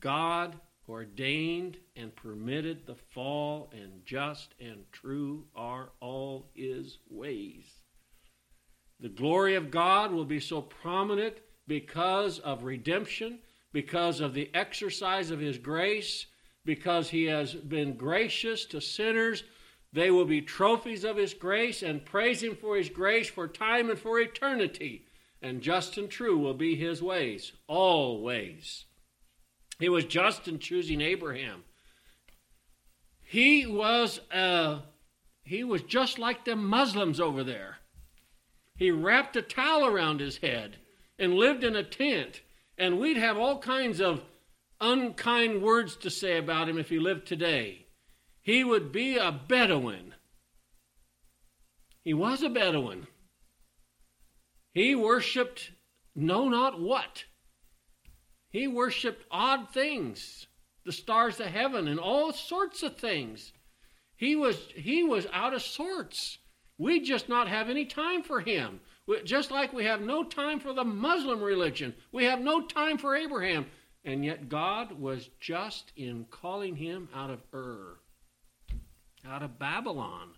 God 0.00 0.60
ordained 0.88 1.78
and 1.96 2.14
permitted 2.14 2.86
the 2.86 2.94
fall, 2.94 3.70
and 3.72 4.04
just 4.04 4.54
and 4.60 4.84
true 4.92 5.44
are 5.54 5.90
all 6.00 6.50
his 6.54 6.98
ways. 7.08 7.84
The 9.00 9.08
glory 9.08 9.54
of 9.54 9.70
God 9.70 10.12
will 10.12 10.24
be 10.24 10.40
so 10.40 10.62
prominent 10.62 11.36
because 11.66 12.38
of 12.38 12.64
redemption, 12.64 13.40
because 13.72 14.20
of 14.20 14.34
the 14.34 14.50
exercise 14.54 15.30
of 15.30 15.40
His 15.40 15.58
grace, 15.58 16.26
because 16.64 17.10
He 17.10 17.24
has 17.24 17.54
been 17.54 17.96
gracious 17.96 18.64
to 18.66 18.80
sinners. 18.80 19.44
They 19.92 20.10
will 20.10 20.24
be 20.24 20.40
trophies 20.40 21.04
of 21.04 21.16
His 21.16 21.34
grace 21.34 21.82
and 21.82 22.04
praise 22.04 22.42
Him 22.42 22.56
for 22.56 22.76
His 22.76 22.88
grace 22.88 23.28
for 23.28 23.48
time 23.48 23.90
and 23.90 23.98
for 23.98 24.20
eternity. 24.20 25.06
And 25.42 25.60
just 25.60 25.98
and 25.98 26.08
true 26.08 26.38
will 26.38 26.54
be 26.54 26.74
His 26.76 27.02
ways, 27.02 27.52
always. 27.66 28.86
He 29.78 29.88
was 29.88 30.04
just 30.04 30.48
in 30.48 30.58
choosing 30.58 31.00
Abraham. 31.00 31.64
He 33.22 33.66
was 33.66 34.20
uh, 34.30 34.80
he 35.42 35.64
was 35.64 35.82
just 35.82 36.18
like 36.18 36.44
the 36.44 36.56
Muslims 36.56 37.20
over 37.20 37.42
there. 37.42 37.78
He 38.76 38.90
wrapped 38.90 39.36
a 39.36 39.42
towel 39.42 39.86
around 39.86 40.20
his 40.20 40.38
head 40.38 40.76
and 41.18 41.34
lived 41.34 41.64
in 41.64 41.76
a 41.76 41.82
tent, 41.82 42.42
and 42.76 42.98
we'd 42.98 43.16
have 43.16 43.36
all 43.36 43.58
kinds 43.58 44.00
of 44.00 44.22
unkind 44.80 45.62
words 45.62 45.96
to 45.96 46.10
say 46.10 46.38
about 46.38 46.68
him 46.68 46.78
if 46.78 46.88
he 46.88 46.98
lived 46.98 47.26
today. 47.26 47.86
He 48.40 48.64
would 48.64 48.92
be 48.92 49.16
a 49.16 49.32
Bedouin. 49.32 50.14
He 52.02 52.12
was 52.12 52.42
a 52.42 52.50
Bedouin. 52.50 53.06
He 54.72 54.94
worshiped 54.94 55.70
know 56.14 56.48
not 56.48 56.80
what. 56.80 57.24
He 58.54 58.68
worshiped 58.68 59.26
odd 59.32 59.70
things, 59.74 60.46
the 60.84 60.92
stars 60.92 61.40
of 61.40 61.46
heaven, 61.46 61.88
and 61.88 61.98
all 61.98 62.32
sorts 62.32 62.84
of 62.84 62.96
things. 62.96 63.52
He 64.14 64.36
was 64.36 64.68
he 64.76 65.02
was 65.02 65.26
out 65.32 65.54
of 65.54 65.60
sorts. 65.60 66.38
We 66.78 67.00
just 67.00 67.28
not 67.28 67.48
have 67.48 67.68
any 67.68 67.84
time 67.84 68.22
for 68.22 68.38
him. 68.40 68.78
Just 69.24 69.50
like 69.50 69.72
we 69.72 69.86
have 69.86 70.02
no 70.02 70.22
time 70.22 70.60
for 70.60 70.72
the 70.72 70.84
Muslim 70.84 71.42
religion, 71.42 71.96
we 72.12 72.26
have 72.26 72.38
no 72.38 72.64
time 72.64 72.96
for 72.96 73.16
Abraham. 73.16 73.66
And 74.04 74.24
yet 74.24 74.48
God 74.48 75.00
was 75.00 75.30
just 75.40 75.90
in 75.96 76.26
calling 76.30 76.76
him 76.76 77.08
out 77.12 77.30
of 77.30 77.42
Ur, 77.52 77.98
out 79.26 79.42
of 79.42 79.58
Babylon, 79.58 80.30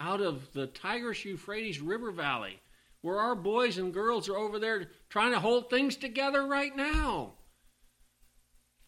out 0.00 0.20
of 0.20 0.52
the 0.54 0.66
Tigris 0.66 1.24
Euphrates 1.24 1.80
River 1.80 2.10
Valley, 2.10 2.58
where 3.00 3.20
our 3.20 3.36
boys 3.36 3.78
and 3.78 3.94
girls 3.94 4.28
are 4.28 4.36
over 4.36 4.58
there 4.58 4.90
trying 5.08 5.30
to 5.30 5.38
hold 5.38 5.70
things 5.70 5.94
together 5.94 6.44
right 6.44 6.76
now 6.76 7.34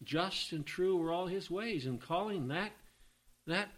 just 0.03 0.51
and 0.51 0.65
true 0.65 0.97
were 0.97 1.11
all 1.11 1.27
his 1.27 1.49
ways, 1.49 1.85
and 1.85 2.01
calling 2.01 2.47
that 2.49 2.71
that 3.45 3.69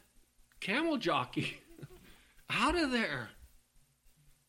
camel 0.59 0.97
jockey 0.97 1.59
out 2.49 2.75
of 2.75 2.91
there. 2.91 3.29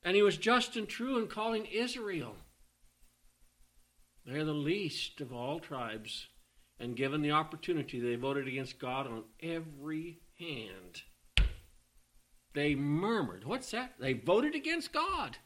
And 0.02 0.16
he 0.16 0.22
was 0.22 0.36
just 0.36 0.76
and 0.76 0.88
true 0.88 1.18
in 1.18 1.26
calling 1.26 1.66
Israel. 1.66 2.34
They're 4.24 4.44
the 4.44 4.52
least 4.52 5.20
of 5.20 5.32
all 5.32 5.60
tribes. 5.60 6.26
And 6.78 6.96
given 6.96 7.20
the 7.20 7.32
opportunity, 7.32 8.00
they 8.00 8.14
voted 8.14 8.48
against 8.48 8.78
God 8.78 9.06
on 9.06 9.24
every 9.42 10.20
hand. 10.38 11.02
They 12.54 12.74
murmured. 12.74 13.44
What's 13.44 13.70
that? 13.72 13.94
They 14.00 14.14
voted 14.14 14.54
against 14.54 14.92
God. 14.92 15.36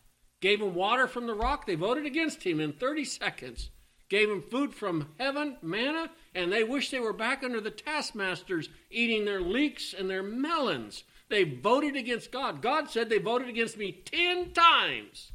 Gave 0.41 0.61
him 0.61 0.75
water 0.75 1.09
from 1.09 1.27
the 1.27 1.35
rock. 1.35 1.67
They 1.67 1.75
voted 1.75 2.07
against 2.07 2.45
him 2.45 2.61
in 2.61 2.73
30 2.73 3.05
seconds 3.05 3.71
gave 4.09 4.29
them 4.29 4.43
food 4.43 4.75
from 4.75 5.09
heaven, 5.19 5.57
manna, 5.63 6.11
and 6.35 6.53
they 6.53 6.65
wish 6.65 6.91
they 6.91 7.01
were 7.01 7.13
back 7.13 7.43
under 7.43 7.61
the 7.61 7.71
taskmasters 7.71 8.69
eating 8.91 9.25
their 9.25 9.41
leeks 9.41 9.95
and 9.97 10.11
their 10.11 10.23
melons. 10.23 11.05
They 11.29 11.45
voted 11.45 11.97
against 11.97 12.31
God. 12.31 12.61
God 12.61 12.91
said 12.91 13.09
they 13.09 13.19
voted 13.19 13.49
against 13.49 13.79
me 13.79 14.03
10 14.05 14.53
times 14.53 15.33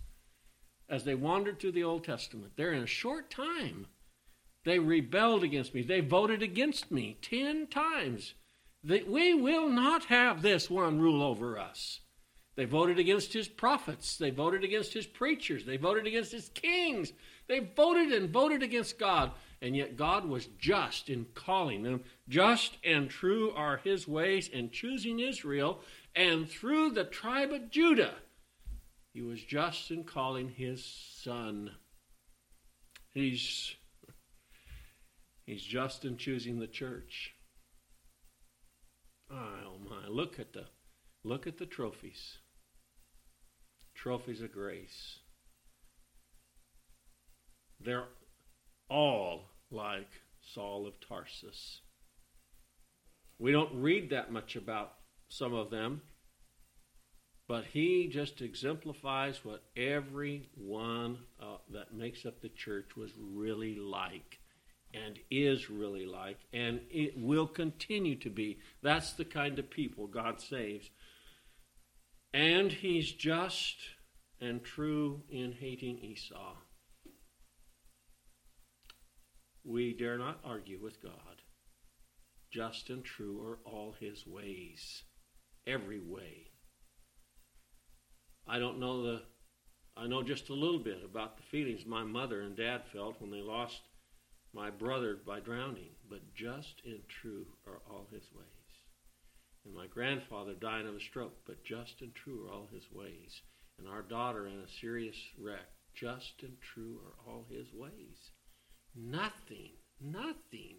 as 0.87 1.03
they 1.03 1.15
wandered 1.15 1.59
through 1.59 1.71
the 1.73 1.83
Old 1.83 2.03
Testament. 2.03 2.53
There 2.55 2.71
in 2.71 2.83
a 2.83 2.87
short 2.87 3.31
time, 3.31 3.87
they 4.65 4.79
rebelled 4.79 5.43
against 5.43 5.73
me. 5.73 5.81
They 5.81 6.01
voted 6.01 6.43
against 6.43 6.91
me 6.91 7.17
10 7.21 7.67
times. 7.67 8.33
We 8.83 9.33
will 9.33 9.67
not 9.67 10.05
have 10.05 10.41
this 10.41 10.69
one 10.69 10.99
rule 10.99 11.23
over 11.23 11.57
us. 11.57 12.01
They 12.55 12.65
voted 12.65 12.99
against 12.99 13.33
his 13.33 13.47
prophets. 13.47 14.17
They 14.17 14.31
voted 14.31 14.63
against 14.63 14.93
his 14.93 15.05
preachers. 15.05 15.65
They 15.65 15.77
voted 15.77 16.05
against 16.05 16.31
his 16.31 16.49
kings. 16.49 17.13
They 17.49 17.59
voted 17.59 18.13
and 18.13 18.29
voted 18.29 18.61
against 18.61 18.99
God, 18.99 19.31
and 19.59 19.75
yet 19.75 19.97
God 19.97 20.23
was 20.23 20.45
just 20.59 21.09
in 21.09 21.25
calling 21.33 21.81
them. 21.81 22.03
Just 22.29 22.77
and 22.83 23.09
true 23.09 23.51
are 23.51 23.77
his 23.77 24.07
ways 24.07 24.47
in 24.47 24.69
choosing 24.69 25.19
Israel, 25.19 25.81
and 26.15 26.47
through 26.47 26.91
the 26.91 27.03
tribe 27.03 27.51
of 27.51 27.71
Judah, 27.71 28.13
he 29.13 29.21
was 29.21 29.41
just 29.41 29.89
in 29.89 30.03
calling 30.03 30.49
his 30.49 30.85
son. 30.85 31.71
He's, 33.15 33.73
he's 35.47 35.63
just 35.63 36.05
in 36.05 36.17
choosing 36.17 36.59
the 36.59 36.67
church. 36.67 37.33
Oh 39.31 39.77
my, 39.89 40.07
look 40.07 40.39
at 40.39 40.53
the 40.53 40.65
look 41.23 41.47
at 41.47 41.57
the 41.57 41.65
trophies. 41.65 42.37
Trophies 43.95 44.41
of 44.41 44.51
grace. 44.51 45.18
They're 47.79 48.07
all 48.89 49.51
like 49.71 50.09
Saul 50.41 50.87
of 50.87 50.99
Tarsus. 50.99 51.81
We 53.37 53.51
don't 53.51 53.81
read 53.81 54.09
that 54.09 54.31
much 54.31 54.55
about 54.55 54.93
some 55.29 55.53
of 55.53 55.69
them, 55.69 56.01
but 57.47 57.65
he 57.65 58.07
just 58.07 58.41
exemplifies 58.41 59.45
what 59.45 59.63
every 59.77 60.49
one 60.55 61.19
uh, 61.41 61.57
that 61.71 61.93
makes 61.93 62.25
up 62.25 62.41
the 62.41 62.49
church 62.49 62.97
was 62.97 63.11
really 63.17 63.75
like 63.75 64.39
and 64.93 65.19
is 65.29 65.69
really 65.69 66.05
like, 66.05 66.39
and 66.51 66.81
it 66.89 67.13
will 67.17 67.47
continue 67.47 68.15
to 68.15 68.29
be. 68.29 68.59
That's 68.81 69.13
the 69.13 69.25
kind 69.25 69.59
of 69.59 69.69
people 69.69 70.07
God 70.07 70.41
saves. 70.41 70.89
And 72.33 72.71
he's 72.71 73.11
just 73.11 73.77
and 74.41 74.63
true 74.63 75.21
in 75.29 75.51
hating 75.51 75.99
Esau. 75.99 76.55
We 79.69 79.93
dare 79.93 80.17
not 80.17 80.39
argue 80.43 80.79
with 80.81 80.99
God. 80.99 81.43
Just 82.51 82.89
and 82.89 83.05
true 83.05 83.39
are 83.43 83.59
all 83.69 83.95
his 83.99 84.25
ways, 84.25 85.03
every 85.67 85.99
way. 85.99 86.47
I 88.47 88.57
don't 88.57 88.79
know 88.79 89.03
the 89.03 89.21
I 89.95 90.07
know 90.07 90.23
just 90.23 90.49
a 90.49 90.55
little 90.55 90.79
bit 90.79 91.03
about 91.05 91.37
the 91.37 91.43
feelings 91.43 91.85
my 91.85 92.03
mother 92.03 92.41
and 92.41 92.57
dad 92.57 92.81
felt 92.91 93.21
when 93.21 93.29
they 93.29 93.43
lost 93.43 93.81
my 94.53 94.71
brother 94.71 95.19
by 95.23 95.39
drowning, 95.39 95.91
but 96.09 96.33
just 96.33 96.81
and 96.83 97.07
true 97.07 97.45
are 97.67 97.83
all 97.87 98.07
his 98.11 98.23
ways. 98.33 98.47
And 99.65 99.75
my 99.75 99.85
grandfather 99.85 100.55
dying 100.55 100.87
of 100.87 100.95
a 100.95 100.99
stroke, 100.99 101.45
but 101.45 101.63
just 101.63 102.01
and 102.01 102.15
true 102.15 102.47
are 102.47 102.51
all 102.51 102.69
his 102.73 102.91
ways. 102.91 103.39
And 103.77 103.87
our 103.87 104.01
daughter 104.01 104.47
in 104.47 104.61
a 104.61 104.79
serious 104.81 105.17
wreck, 105.37 105.69
just 105.93 106.41
and 106.41 106.59
true 106.59 106.99
are 107.05 107.31
all 107.31 107.45
his 107.51 107.71
ways. 107.71 108.31
Nothing, 108.95 109.71
nothing 110.01 110.77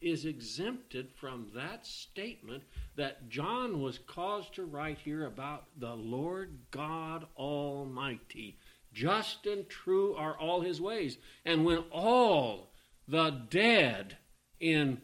is 0.00 0.24
exempted 0.24 1.10
from 1.14 1.48
that 1.54 1.86
statement 1.86 2.62
that 2.96 3.28
John 3.28 3.80
was 3.80 3.98
caused 3.98 4.54
to 4.54 4.64
write 4.64 4.98
here 4.98 5.26
about 5.26 5.66
the 5.78 5.94
Lord 5.94 6.58
God 6.70 7.26
Almighty. 7.36 8.58
Just 8.92 9.46
and 9.46 9.68
true 9.68 10.14
are 10.16 10.36
all 10.38 10.62
his 10.62 10.80
ways. 10.80 11.18
And 11.44 11.64
when 11.64 11.84
all 11.90 12.72
the 13.06 13.30
dead 13.50 14.16
in 14.58 15.00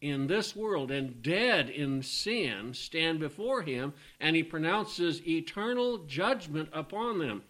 in 0.00 0.28
this 0.28 0.54
world 0.54 0.92
and 0.92 1.22
dead 1.22 1.68
in 1.68 2.02
sin 2.02 2.72
stand 2.72 3.18
before 3.18 3.62
him, 3.62 3.92
and 4.20 4.36
he 4.36 4.42
pronounces 4.44 5.26
eternal 5.26 5.98
judgment 5.98 6.68
upon 6.72 7.18
them. 7.18 7.42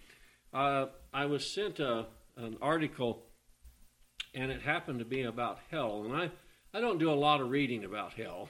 Uh, 0.52 0.86
I 1.12 1.26
was 1.26 1.46
sent 1.46 1.78
a, 1.78 2.06
an 2.38 2.56
article 2.62 3.27
and 4.34 4.50
it 4.50 4.62
happened 4.62 4.98
to 4.98 5.04
be 5.04 5.22
about 5.22 5.58
hell. 5.70 6.04
And 6.04 6.14
I, 6.14 6.30
I 6.72 6.80
don't 6.80 6.98
do 6.98 7.10
a 7.10 7.14
lot 7.14 7.40
of 7.40 7.50
reading 7.50 7.84
about 7.84 8.14
hell, 8.14 8.48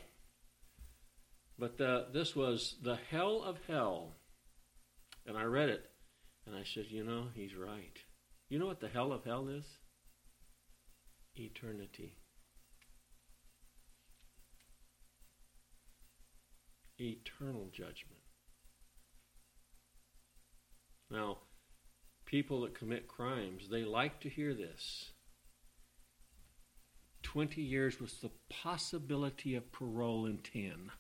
but 1.58 1.78
the, 1.78 2.06
this 2.12 2.34
was 2.34 2.76
the 2.82 2.98
hell 3.10 3.42
of 3.42 3.58
hell. 3.66 4.14
And 5.26 5.36
I 5.36 5.44
read 5.44 5.68
it, 5.68 5.84
and 6.46 6.56
I 6.56 6.62
said, 6.64 6.86
you 6.88 7.04
know, 7.04 7.26
he's 7.34 7.54
right. 7.54 7.98
You 8.48 8.58
know 8.58 8.66
what 8.66 8.80
the 8.80 8.88
hell 8.88 9.12
of 9.12 9.24
hell 9.24 9.48
is? 9.48 9.64
Eternity. 11.36 12.16
Eternal 16.98 17.68
judgment. 17.72 18.22
Now, 21.10 21.38
people 22.24 22.62
that 22.62 22.78
commit 22.78 23.08
crimes, 23.08 23.68
they 23.70 23.84
like 23.84 24.20
to 24.20 24.28
hear 24.28 24.54
this. 24.54 25.12
20 27.22 27.60
years 27.60 28.00
with 28.00 28.20
the 28.20 28.30
possibility 28.48 29.54
of 29.54 29.72
parole 29.72 30.26
in 30.26 30.38
10. 30.38 30.90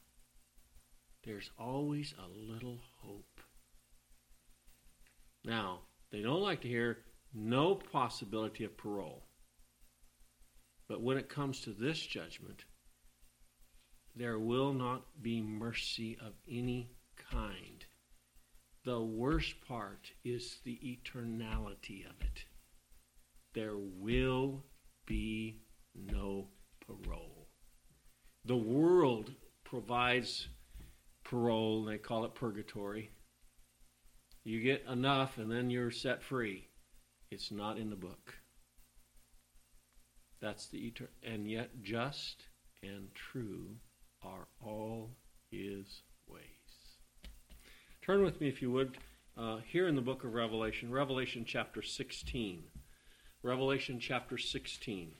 There's 1.24 1.50
always 1.58 2.14
a 2.18 2.52
little 2.52 2.80
hope. 3.00 3.40
Now, 5.44 5.80
they 6.10 6.22
don't 6.22 6.42
like 6.42 6.60
to 6.62 6.68
hear 6.68 6.98
no 7.34 7.74
possibility 7.74 8.64
of 8.64 8.76
parole. 8.76 9.24
But 10.88 11.02
when 11.02 11.18
it 11.18 11.28
comes 11.28 11.60
to 11.60 11.70
this 11.70 11.98
judgment, 11.98 12.64
there 14.16 14.38
will 14.38 14.72
not 14.72 15.22
be 15.22 15.40
mercy 15.40 16.18
of 16.20 16.32
any 16.50 16.90
kind. 17.30 17.84
The 18.84 19.00
worst 19.00 19.60
part 19.60 20.10
is 20.24 20.58
the 20.64 20.78
eternality 20.82 22.08
of 22.08 22.20
it. 22.20 22.44
There 23.54 23.76
will 23.76 24.64
be 25.06 25.60
no 26.06 26.48
parole. 26.86 27.48
The 28.44 28.56
world 28.56 29.32
provides 29.64 30.48
parole, 31.24 31.84
they 31.84 31.98
call 31.98 32.24
it 32.24 32.34
purgatory. 32.34 33.10
You 34.44 34.62
get 34.62 34.84
enough 34.90 35.36
and 35.38 35.50
then 35.50 35.70
you're 35.70 35.90
set 35.90 36.22
free. 36.22 36.68
It's 37.30 37.50
not 37.50 37.78
in 37.78 37.90
the 37.90 37.96
book. 37.96 38.34
That's 40.40 40.68
the 40.68 40.86
eternal. 40.86 41.12
And 41.22 41.50
yet, 41.50 41.82
just 41.82 42.44
and 42.82 43.08
true 43.14 43.76
are 44.22 44.46
all 44.64 45.10
his 45.50 46.02
ways. 46.26 46.42
Turn 48.02 48.22
with 48.22 48.40
me, 48.40 48.48
if 48.48 48.62
you 48.62 48.70
would, 48.70 48.96
uh, 49.36 49.58
here 49.70 49.86
in 49.86 49.96
the 49.96 50.00
book 50.00 50.24
of 50.24 50.34
Revelation, 50.34 50.90
Revelation 50.90 51.44
chapter 51.46 51.82
16. 51.82 52.62
Revelation 53.42 54.00
chapter 54.00 54.38
16. 54.38 55.12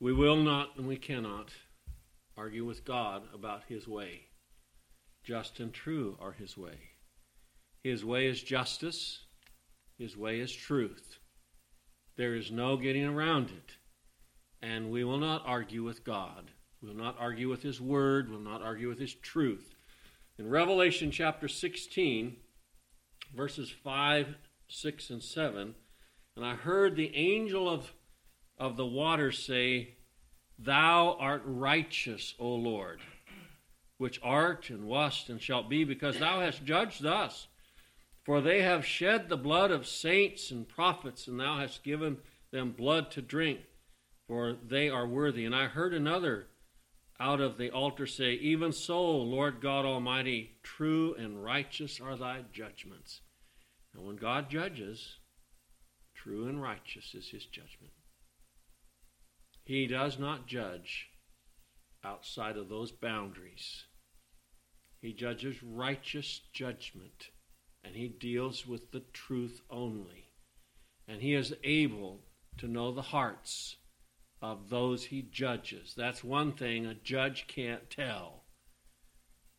We 0.00 0.14
will 0.14 0.36
not 0.36 0.76
and 0.76 0.88
we 0.88 0.96
cannot 0.96 1.50
argue 2.36 2.64
with 2.64 2.86
God 2.86 3.22
about 3.34 3.64
his 3.68 3.86
way. 3.86 4.22
Just 5.22 5.60
and 5.60 5.72
true 5.72 6.16
are 6.18 6.32
his 6.32 6.56
way. 6.56 6.78
His 7.84 8.02
way 8.04 8.26
is 8.26 8.42
justice, 8.42 9.26
his 9.98 10.16
way 10.16 10.40
is 10.40 10.52
truth. 10.52 11.18
There 12.16 12.34
is 12.34 12.50
no 12.50 12.78
getting 12.78 13.04
around 13.04 13.50
it. 13.50 13.76
And 14.62 14.90
we 14.90 15.04
will 15.04 15.18
not 15.18 15.42
argue 15.44 15.82
with 15.82 16.04
God. 16.04 16.50
We 16.82 16.88
will 16.88 16.96
not 16.96 17.16
argue 17.18 17.50
with 17.50 17.62
his 17.62 17.80
word, 17.80 18.30
we 18.30 18.36
will 18.36 18.42
not 18.42 18.62
argue 18.62 18.88
with 18.88 18.98
his 18.98 19.14
truth. 19.14 19.74
In 20.38 20.48
Revelation 20.48 21.10
chapter 21.10 21.48
16, 21.48 22.36
verses 23.36 23.70
5, 23.70 24.34
6, 24.68 25.10
and 25.10 25.22
7, 25.22 25.74
and 26.36 26.46
I 26.46 26.54
heard 26.54 26.96
the 26.96 27.14
angel 27.14 27.68
of, 27.68 27.92
of 28.60 28.76
the 28.76 28.86
waters 28.86 29.42
say, 29.44 29.94
Thou 30.58 31.16
art 31.18 31.42
righteous, 31.46 32.34
O 32.38 32.54
Lord, 32.54 33.00
which 33.96 34.20
art 34.22 34.68
and 34.68 34.84
wast 34.86 35.30
and 35.30 35.40
shalt 35.40 35.70
be, 35.70 35.82
because 35.82 36.18
thou 36.18 36.40
hast 36.40 36.64
judged 36.64 37.02
thus. 37.02 37.48
For 38.22 38.42
they 38.42 38.60
have 38.60 38.84
shed 38.84 39.28
the 39.28 39.38
blood 39.38 39.70
of 39.70 39.86
saints 39.86 40.50
and 40.50 40.68
prophets, 40.68 41.26
and 41.26 41.40
thou 41.40 41.58
hast 41.58 41.82
given 41.82 42.18
them 42.52 42.72
blood 42.72 43.10
to 43.12 43.22
drink, 43.22 43.60
for 44.28 44.54
they 44.62 44.90
are 44.90 45.06
worthy. 45.06 45.46
And 45.46 45.56
I 45.56 45.64
heard 45.64 45.94
another 45.94 46.46
out 47.18 47.40
of 47.40 47.56
the 47.56 47.70
altar 47.70 48.06
say, 48.06 48.34
Even 48.34 48.72
so, 48.72 49.16
Lord 49.16 49.62
God 49.62 49.86
Almighty, 49.86 50.58
true 50.62 51.14
and 51.18 51.42
righteous 51.42 51.98
are 51.98 52.16
thy 52.16 52.44
judgments. 52.52 53.22
And 53.94 54.06
when 54.06 54.16
God 54.16 54.50
judges, 54.50 55.16
true 56.14 56.46
and 56.46 56.62
righteous 56.62 57.14
is 57.14 57.28
his 57.28 57.46
judgment. 57.46 57.92
He 59.70 59.86
does 59.86 60.18
not 60.18 60.48
judge 60.48 61.10
outside 62.02 62.56
of 62.56 62.68
those 62.68 62.90
boundaries. 62.90 63.84
He 65.00 65.12
judges 65.12 65.62
righteous 65.62 66.40
judgment, 66.52 67.28
and 67.84 67.94
he 67.94 68.08
deals 68.08 68.66
with 68.66 68.90
the 68.90 69.04
truth 69.12 69.60
only. 69.70 70.26
And 71.06 71.22
he 71.22 71.34
is 71.34 71.54
able 71.62 72.18
to 72.58 72.66
know 72.66 72.90
the 72.90 73.00
hearts 73.00 73.76
of 74.42 74.70
those 74.70 75.04
he 75.04 75.22
judges. 75.22 75.94
That's 75.96 76.24
one 76.24 76.50
thing 76.50 76.84
a 76.84 76.94
judge 76.94 77.46
can't 77.46 77.88
tell, 77.88 78.42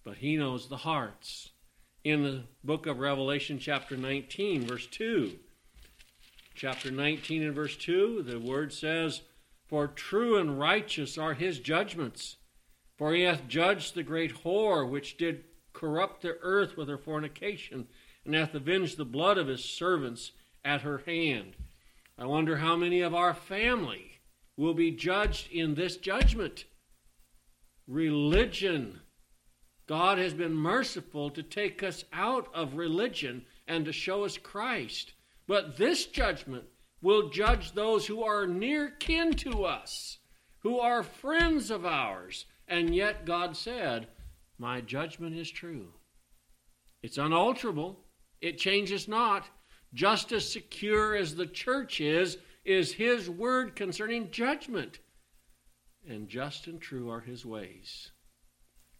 but 0.03 0.17
he 0.17 0.35
knows 0.35 0.67
the 0.67 0.75
hearts. 0.75 1.51
In 2.03 2.23
the 2.23 2.43
book 2.65 2.85
of 2.85 2.99
Revelation, 2.99 3.59
chapter 3.59 3.95
19, 3.95 4.67
verse 4.67 4.87
2, 4.87 5.39
chapter 6.53 6.91
19 6.91 7.43
and 7.43 7.55
verse 7.55 7.77
2, 7.77 8.23
the 8.23 8.41
word 8.41 8.73
says, 8.73 9.21
for 9.71 9.87
true 9.87 10.37
and 10.37 10.59
righteous 10.59 11.17
are 11.17 11.33
his 11.33 11.57
judgments. 11.57 12.35
For 12.97 13.13
he 13.13 13.21
hath 13.21 13.47
judged 13.47 13.95
the 13.95 14.03
great 14.03 14.43
whore 14.43 14.87
which 14.87 15.15
did 15.15 15.45
corrupt 15.71 16.21
the 16.21 16.37
earth 16.41 16.75
with 16.75 16.89
her 16.89 16.97
fornication, 16.97 17.87
and 18.25 18.35
hath 18.35 18.53
avenged 18.53 18.97
the 18.97 19.05
blood 19.05 19.37
of 19.37 19.47
his 19.47 19.63
servants 19.63 20.33
at 20.65 20.81
her 20.81 20.97
hand. 21.05 21.55
I 22.17 22.25
wonder 22.25 22.57
how 22.57 22.75
many 22.75 22.99
of 22.99 23.15
our 23.15 23.33
family 23.33 24.19
will 24.57 24.73
be 24.73 24.91
judged 24.91 25.49
in 25.53 25.73
this 25.73 25.95
judgment. 25.95 26.65
Religion. 27.87 28.99
God 29.87 30.17
has 30.17 30.33
been 30.33 30.53
merciful 30.53 31.29
to 31.29 31.41
take 31.41 31.81
us 31.81 32.03
out 32.11 32.49
of 32.53 32.75
religion 32.75 33.45
and 33.69 33.85
to 33.85 33.93
show 33.93 34.25
us 34.25 34.37
Christ. 34.37 35.13
But 35.47 35.77
this 35.77 36.05
judgment 36.07 36.65
will 37.01 37.29
judge 37.29 37.71
those 37.71 38.05
who 38.05 38.23
are 38.23 38.45
near 38.45 38.89
kin 38.89 39.33
to 39.33 39.65
us, 39.65 40.19
who 40.59 40.79
are 40.79 41.03
friends 41.03 41.71
of 41.71 41.85
ours. 41.85 42.45
And 42.67 42.95
yet 42.95 43.25
God 43.25 43.57
said, 43.57 44.07
My 44.57 44.81
judgment 44.81 45.35
is 45.35 45.49
true. 45.49 45.93
It's 47.01 47.17
unalterable, 47.17 47.99
it 48.39 48.57
changes 48.57 49.07
not. 49.07 49.49
Just 49.93 50.31
as 50.31 50.49
secure 50.49 51.15
as 51.15 51.35
the 51.35 51.47
church 51.47 51.99
is, 51.99 52.37
is 52.63 52.93
His 52.93 53.29
word 53.29 53.75
concerning 53.75 54.31
judgment. 54.31 54.99
And 56.07 56.29
just 56.29 56.67
and 56.67 56.79
true 56.79 57.09
are 57.09 57.19
His 57.19 57.45
ways. 57.45 58.11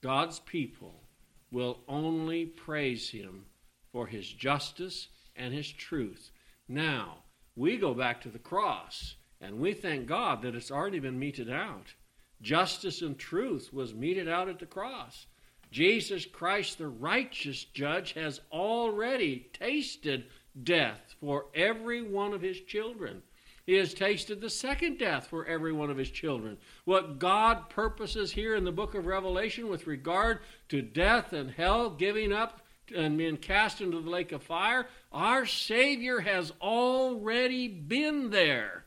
God's 0.01 0.39
people 0.39 1.03
will 1.51 1.79
only 1.87 2.45
praise 2.45 3.09
Him 3.09 3.45
for 3.91 4.07
His 4.07 4.27
justice 4.31 5.07
and 5.35 5.53
His 5.53 5.71
truth. 5.71 6.31
Now, 6.67 7.20
we 7.55 7.77
go 7.77 7.93
back 7.93 8.21
to 8.21 8.29
the 8.29 8.39
cross 8.39 9.15
and 9.39 9.59
we 9.59 9.73
thank 9.73 10.07
God 10.07 10.41
that 10.41 10.55
it's 10.55 10.71
already 10.71 10.99
been 10.99 11.19
meted 11.19 11.49
out. 11.49 11.93
Justice 12.41 13.01
and 13.01 13.17
truth 13.17 13.71
was 13.73 13.93
meted 13.93 14.27
out 14.27 14.49
at 14.49 14.59
the 14.59 14.65
cross. 14.65 15.27
Jesus 15.71 16.25
Christ, 16.25 16.77
the 16.77 16.87
righteous 16.87 17.63
judge, 17.63 18.13
has 18.13 18.41
already 18.51 19.47
tasted 19.53 20.25
death 20.63 21.15
for 21.19 21.45
every 21.55 22.01
one 22.01 22.33
of 22.33 22.41
his 22.41 22.59
children. 22.59 23.23
He 23.65 23.75
has 23.75 23.93
tasted 23.93 24.41
the 24.41 24.49
second 24.49 24.97
death 24.97 25.27
for 25.27 25.45
every 25.45 25.71
one 25.71 25.89
of 25.89 25.97
his 25.97 26.09
children. 26.09 26.57
What 26.85 27.19
God 27.19 27.69
purposes 27.69 28.31
here 28.31 28.55
in 28.55 28.65
the 28.65 28.71
book 28.71 28.95
of 28.95 29.05
Revelation 29.05 29.69
with 29.69 29.87
regard 29.87 30.39
to 30.69 30.81
death 30.81 31.31
and 31.31 31.51
hell, 31.51 31.89
giving 31.89 32.33
up 32.33 32.61
and 32.95 33.17
being 33.17 33.37
cast 33.37 33.81
into 33.81 34.01
the 34.01 34.09
lake 34.09 34.31
of 34.31 34.43
fire, 34.43 34.87
our 35.11 35.45
Savior 35.45 36.19
has 36.21 36.51
already 36.61 37.67
been 37.67 38.29
there. 38.29 38.85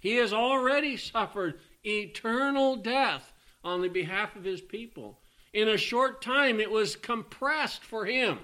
He 0.00 0.16
has 0.16 0.32
already 0.32 0.96
suffered 0.96 1.60
eternal 1.84 2.76
death 2.76 3.32
on 3.62 3.82
the 3.82 3.88
behalf 3.88 4.36
of 4.36 4.44
his 4.44 4.60
people. 4.60 5.20
In 5.52 5.68
a 5.68 5.76
short 5.76 6.22
time, 6.22 6.60
it 6.60 6.70
was 6.70 6.96
compressed 6.96 7.84
for 7.84 8.06
him. 8.06 8.38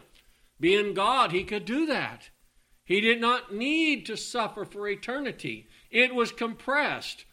Being 0.58 0.94
God, 0.94 1.32
he 1.32 1.44
could 1.44 1.64
do 1.64 1.86
that. 1.86 2.30
He 2.84 3.00
did 3.00 3.20
not 3.20 3.54
need 3.54 4.06
to 4.06 4.16
suffer 4.16 4.64
for 4.64 4.88
eternity. 4.88 5.68
It 5.90 6.14
was 6.14 6.32
compressed. 6.32 7.24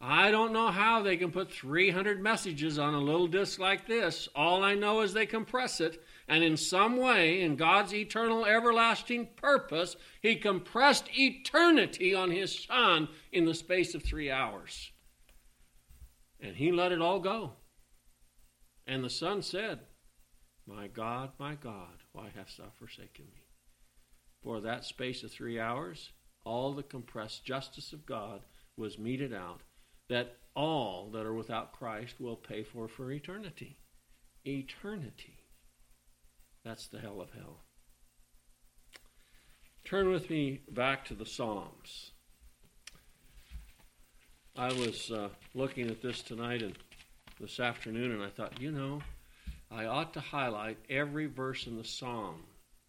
I 0.00 0.30
don't 0.30 0.52
know 0.52 0.68
how 0.68 1.02
they 1.02 1.16
can 1.16 1.30
put 1.30 1.52
300 1.52 2.20
messages 2.20 2.78
on 2.78 2.94
a 2.94 3.00
little 3.00 3.28
disc 3.28 3.58
like 3.58 3.86
this. 3.86 4.28
All 4.34 4.64
I 4.64 4.74
know 4.74 5.00
is 5.00 5.12
they 5.12 5.26
compress 5.26 5.80
it 5.80 6.02
and 6.28 6.44
in 6.44 6.56
some 6.56 6.96
way, 6.96 7.42
in 7.42 7.56
God's 7.56 7.92
eternal, 7.92 8.44
everlasting 8.44 9.28
purpose, 9.36 9.96
He 10.20 10.36
compressed 10.36 11.08
eternity 11.14 12.14
on 12.14 12.30
His 12.30 12.64
Son 12.64 13.08
in 13.32 13.44
the 13.44 13.54
space 13.54 13.94
of 13.94 14.02
three 14.02 14.30
hours. 14.30 14.90
And 16.40 16.56
He 16.56 16.72
let 16.72 16.92
it 16.92 17.00
all 17.00 17.20
go. 17.20 17.52
And 18.86 19.02
the 19.02 19.10
Son 19.10 19.42
said, 19.42 19.80
My 20.66 20.86
God, 20.86 21.30
my 21.38 21.54
God, 21.54 22.02
why 22.12 22.30
hast 22.34 22.58
thou 22.58 22.70
forsaken 22.78 23.26
me? 23.34 23.42
For 24.42 24.60
that 24.60 24.84
space 24.84 25.22
of 25.22 25.30
three 25.30 25.58
hours, 25.58 26.10
all 26.44 26.72
the 26.72 26.82
compressed 26.82 27.44
justice 27.44 27.92
of 27.92 28.06
God 28.06 28.42
was 28.76 28.98
meted 28.98 29.32
out, 29.32 29.60
that 30.08 30.36
all 30.54 31.10
that 31.12 31.26
are 31.26 31.34
without 31.34 31.72
Christ 31.72 32.20
will 32.20 32.36
pay 32.36 32.62
for 32.64 32.88
for 32.88 33.10
eternity. 33.12 33.78
Eternity. 34.44 35.41
That's 36.64 36.86
the 36.86 37.00
hell 37.00 37.20
of 37.20 37.30
hell. 37.32 37.64
Turn 39.84 40.10
with 40.10 40.30
me 40.30 40.60
back 40.70 41.04
to 41.06 41.14
the 41.14 41.26
Psalms. 41.26 42.12
I 44.56 44.68
was 44.68 45.10
uh, 45.10 45.28
looking 45.54 45.88
at 45.88 46.02
this 46.02 46.22
tonight 46.22 46.62
and 46.62 46.76
this 47.40 47.58
afternoon, 47.58 48.12
and 48.12 48.22
I 48.22 48.28
thought, 48.28 48.60
you 48.60 48.70
know, 48.70 49.02
I 49.70 49.86
ought 49.86 50.12
to 50.14 50.20
highlight 50.20 50.78
every 50.88 51.26
verse 51.26 51.66
in 51.66 51.76
the 51.76 51.84
Psalm 51.84 52.44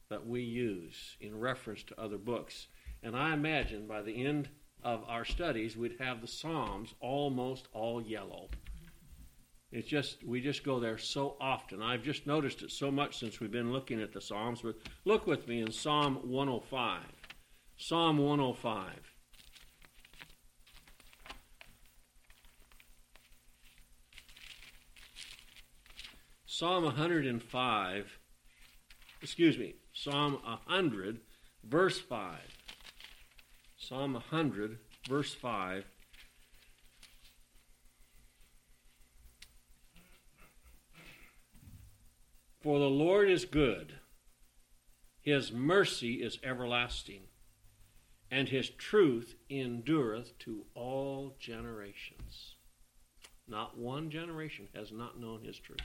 that 0.09 0.27
we 0.27 0.41
use 0.41 1.17
in 1.19 1.39
reference 1.39 1.81
to 1.83 1.99
other 1.99 2.17
books. 2.17 2.67
And 3.01 3.15
I 3.15 3.33
imagine 3.33 3.88
by 3.88 4.01
the 4.01 4.25
end 4.25 4.49
of 4.83 5.03
our 5.07 5.25
studies, 5.25 5.75
we'd 5.75 5.95
have 5.99 6.21
the 6.21 6.27
Psalms 6.27 6.93
almost 6.99 7.67
all 7.73 8.01
yellow. 8.01 8.49
It's 9.75 9.89
just 9.89 10.23
we 10.23 10.39
just 10.39 10.63
go 10.63 10.79
there 10.79 10.99
so 10.99 11.36
often. 11.41 11.81
I've 11.81 12.03
just 12.03 12.27
noticed 12.27 12.62
it 12.62 12.69
so 12.69 12.91
much 12.91 13.17
since 13.17 13.39
we've 13.39 13.51
been 13.51 13.73
looking 13.73 13.99
at 13.99 14.13
the 14.13 14.21
Psalms. 14.21 14.62
But 14.62 14.75
look 15.03 15.25
with 15.25 15.47
me 15.47 15.62
in 15.62 15.71
Psalm 15.71 16.19
105. 16.23 17.01
Psalm 17.77 18.19
105. 18.19 19.13
Psalm 26.45 26.83
105, 26.83 28.19
excuse 29.23 29.57
me, 29.57 29.73
Psalm 29.91 30.33
100, 30.43 31.19
verse 31.63 31.99
5. 31.99 32.38
Psalm 33.75 34.13
100, 34.13 34.77
verse 35.09 35.33
5. 35.33 35.83
For 42.63 42.80
the 42.80 42.86
Lord 42.86 43.30
is 43.30 43.43
good, 43.43 43.95
his 45.19 45.52
mercy 45.52 46.23
is 46.23 46.39
everlasting, 46.45 47.23
and 48.32 48.47
his 48.47 48.69
truth 48.69 49.36
endureth 49.49 50.39
to 50.39 50.63
all 50.73 51.36
generations. 51.38 52.56
Not 53.49 53.78
one 53.78 54.10
generation 54.10 54.69
has 54.73 54.93
not 54.93 55.19
known 55.19 55.43
his 55.43 55.60
truth. 55.60 55.82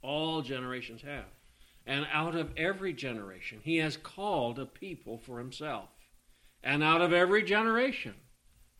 All 0.00 0.40
generations 0.40 1.02
have. 1.02 1.26
And 1.84 2.06
out 2.10 2.34
of 2.34 2.56
every 2.56 2.94
generation, 2.94 3.60
he 3.62 3.76
has 3.76 3.98
called 3.98 4.58
a 4.58 4.64
people 4.64 5.18
for 5.18 5.38
himself. 5.38 5.90
And 6.62 6.82
out 6.82 7.02
of 7.02 7.12
every 7.12 7.42
generation, 7.42 8.14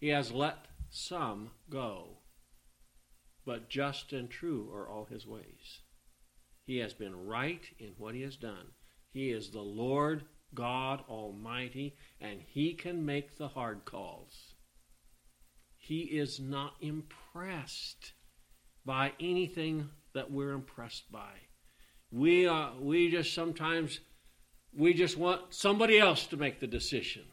he 0.00 0.08
has 0.08 0.32
let 0.32 0.64
some 0.88 1.50
go. 1.68 2.20
But 3.44 3.68
just 3.68 4.14
and 4.14 4.30
true 4.30 4.70
are 4.72 4.88
all 4.88 5.04
his 5.04 5.26
ways. 5.26 5.80
He 6.66 6.78
has 6.78 6.92
been 6.92 7.26
right 7.26 7.62
in 7.78 7.92
what 7.96 8.14
he 8.14 8.22
has 8.22 8.36
done. 8.36 8.72
He 9.12 9.30
is 9.30 9.50
the 9.50 9.60
Lord 9.60 10.24
God 10.52 11.04
Almighty, 11.08 11.96
and 12.20 12.40
he 12.40 12.74
can 12.74 13.06
make 13.06 13.38
the 13.38 13.48
hard 13.48 13.84
calls. 13.84 14.54
He 15.76 16.00
is 16.00 16.40
not 16.40 16.74
impressed 16.80 18.12
by 18.84 19.12
anything 19.20 19.90
that 20.14 20.32
we're 20.32 20.52
impressed 20.52 21.10
by. 21.12 21.34
We 22.10 22.46
are 22.46 22.72
we 22.80 23.10
just 23.10 23.32
sometimes 23.32 24.00
we 24.72 24.92
just 24.92 25.16
want 25.16 25.54
somebody 25.54 25.98
else 25.98 26.26
to 26.26 26.36
make 26.36 26.58
the 26.58 26.66
decision. 26.66 27.24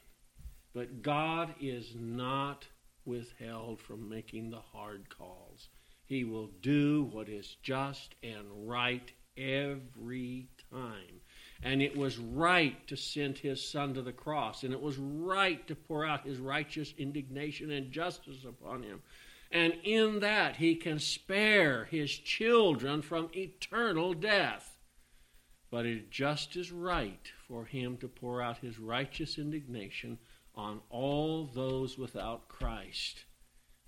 But 0.74 1.02
God 1.02 1.56
is 1.60 1.94
not 1.96 2.68
withheld 3.06 3.82
from 3.82 4.10
making 4.10 4.52
the 4.52 4.62
hard 4.62 5.08
calls. 5.10 5.70
He 6.06 6.24
will 6.24 6.50
do 6.62 7.10
what 7.12 7.30
is 7.30 7.58
just 7.64 8.16
and 8.24 8.46
right 8.68 9.12
every 9.38 10.50
time. 10.72 11.22
And 11.62 11.82
it 11.82 11.96
was 11.98 12.18
right 12.18 12.86
to 12.88 12.98
send 12.98 13.38
his 13.38 13.66
son 13.66 13.94
to 13.94 14.02
the 14.02 14.12
cross, 14.12 14.64
and 14.64 14.74
it 14.74 14.82
was 14.82 14.98
right 14.98 15.66
to 15.68 15.76
pour 15.76 16.06
out 16.06 16.26
his 16.26 16.40
righteous 16.40 16.94
indignation 16.98 17.72
and 17.72 17.92
justice 17.92 18.44
upon 18.44 18.84
him. 18.84 19.02
And 19.50 19.76
in 19.84 20.20
that, 20.22 20.58
he 20.58 20.76
can 20.76 21.00
spare 21.00 21.86
his 21.86 22.12
children 22.12 23.02
from 23.02 23.30
eternal 23.36 24.14
death. 24.14 24.78
But 25.70 25.86
it 25.86 26.12
just 26.12 26.56
as 26.56 26.72
right 26.72 27.32
for 27.48 27.66
him 27.66 27.98
to 27.98 28.08
pour 28.08 28.42
out 28.42 28.58
his 28.58 28.80
righteous 28.80 29.38
indignation 29.38 30.18
on 30.56 30.82
all 30.90 31.46
those 31.46 31.98
without 31.98 32.48
Christ. 32.48 33.26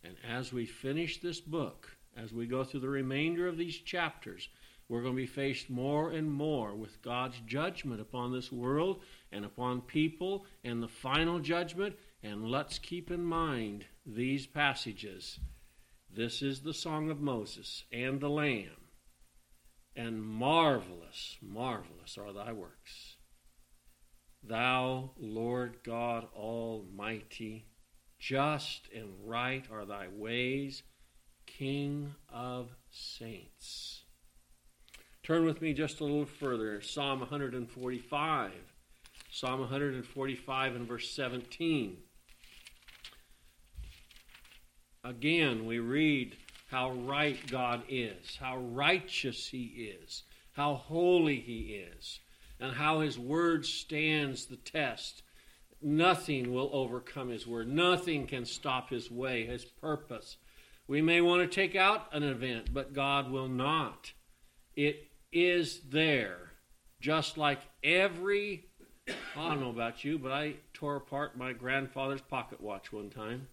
And 0.04 0.16
as 0.28 0.54
we 0.54 0.66
finish 0.66 1.20
this 1.20 1.40
book, 1.40 1.98
as 2.16 2.32
we 2.32 2.46
go 2.46 2.64
through 2.64 2.82
the 2.82 2.90
remainder 2.90 3.48
of 3.48 3.58
these 3.58 3.78
chapters, 3.78 4.50
we're 4.88 5.02
going 5.02 5.16
to 5.16 5.22
be 5.22 5.26
faced 5.26 5.70
more 5.70 6.12
and 6.12 6.32
more 6.32 6.76
with 6.76 7.02
God's 7.02 7.40
judgment 7.48 8.00
upon 8.00 8.32
this 8.32 8.52
world 8.52 9.02
and 9.32 9.44
upon 9.44 9.82
people 9.82 10.46
and 10.64 10.82
the 10.82 10.88
final 10.88 11.40
judgment. 11.40 11.96
And 12.22 12.50
let's 12.50 12.78
keep 12.78 13.10
in 13.10 13.24
mind 13.24 13.86
these 14.06 14.46
passages. 14.46 15.40
This 16.12 16.42
is 16.42 16.62
the 16.62 16.74
Song 16.74 17.10
of 17.10 17.20
Moses 17.20 17.84
and 17.92 18.20
the 18.20 18.30
Lamb. 18.30 18.90
And 19.96 20.22
marvelous, 20.22 21.38
marvelous 21.42 22.18
are 22.18 22.32
thy 22.32 22.52
works. 22.52 23.16
Thou, 24.44 25.12
Lord 25.18 25.78
God 25.84 26.28
Almighty, 26.36 27.66
just 28.20 28.88
and 28.94 29.10
right 29.26 29.66
are 29.72 29.86
thy 29.86 30.10
ways, 30.10 30.84
King 31.48 32.14
of 32.30 32.70
saints. 32.92 34.05
Turn 35.26 35.44
with 35.44 35.60
me 35.60 35.74
just 35.74 36.02
a 36.02 36.04
little 36.04 36.28
further. 36.28 36.80
Psalm 36.82 37.20
145. 37.20 38.52
Psalm 39.32 39.60
145 39.60 40.76
and 40.76 40.88
verse 40.88 41.10
17. 41.10 41.98
Again, 45.04 45.66
we 45.66 45.80
read 45.80 46.38
how 46.70 46.92
right 46.92 47.40
God 47.50 47.82
is, 47.90 48.38
how 48.40 48.60
righteous 48.60 49.48
He 49.48 49.98
is, 50.00 50.22
how 50.52 50.76
holy 50.76 51.40
He 51.40 51.84
is, 51.98 52.20
and 52.60 52.76
how 52.76 53.00
His 53.00 53.18
word 53.18 53.66
stands 53.66 54.46
the 54.46 54.58
test. 54.58 55.24
Nothing 55.82 56.54
will 56.54 56.70
overcome 56.72 57.30
His 57.30 57.48
word, 57.48 57.68
nothing 57.68 58.28
can 58.28 58.46
stop 58.46 58.92
His 58.92 59.10
way, 59.10 59.48
His 59.48 59.66
purpose. 59.66 60.38
We 60.88 61.02
may 61.02 61.20
want 61.20 61.42
to 61.42 61.48
take 61.48 61.76
out 61.76 62.14
an 62.14 62.22
event, 62.22 62.72
but 62.72 62.94
God 62.94 63.32
will 63.32 63.50
not. 63.50 64.14
It 64.76 65.08
is 65.36 65.82
there. 65.90 66.38
Just 67.02 67.38
like 67.38 67.60
every, 67.84 68.66
I 69.36 69.50
don't 69.50 69.60
know 69.60 69.70
about 69.70 70.04
you, 70.04 70.18
but 70.18 70.32
I 70.32 70.56
tore 70.74 70.96
apart 70.96 71.38
my 71.38 71.52
grandfather's 71.52 72.22
pocket 72.22 72.62
watch 72.62 72.92
one 72.92 73.10
time. 73.10 73.48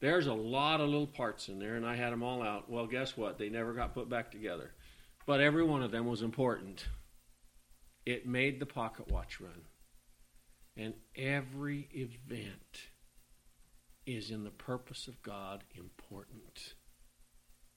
There's 0.00 0.26
a 0.26 0.34
lot 0.34 0.80
of 0.80 0.88
little 0.88 1.06
parts 1.06 1.48
in 1.48 1.58
there, 1.58 1.76
and 1.76 1.86
I 1.86 1.96
had 1.96 2.12
them 2.12 2.22
all 2.22 2.42
out. 2.42 2.68
Well, 2.68 2.86
guess 2.86 3.16
what? 3.16 3.38
They 3.38 3.48
never 3.48 3.72
got 3.72 3.94
put 3.94 4.10
back 4.10 4.30
together. 4.30 4.72
But 5.24 5.40
every 5.40 5.64
one 5.64 5.82
of 5.82 5.92
them 5.92 6.06
was 6.06 6.20
important. 6.20 6.86
It 8.04 8.26
made 8.26 8.60
the 8.60 8.66
pocket 8.66 9.10
watch 9.10 9.40
run. 9.40 9.62
And 10.76 10.94
every 11.16 11.88
event 11.92 12.90
is 14.04 14.30
in 14.30 14.44
the 14.44 14.50
purpose 14.50 15.08
of 15.08 15.22
God 15.22 15.64
important. 15.74 16.74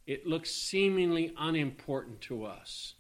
It 0.09 0.25
looks 0.25 0.49
seemingly 0.49 1.35
unimportant 1.37 2.19
to 2.21 2.43
us, 2.43 2.95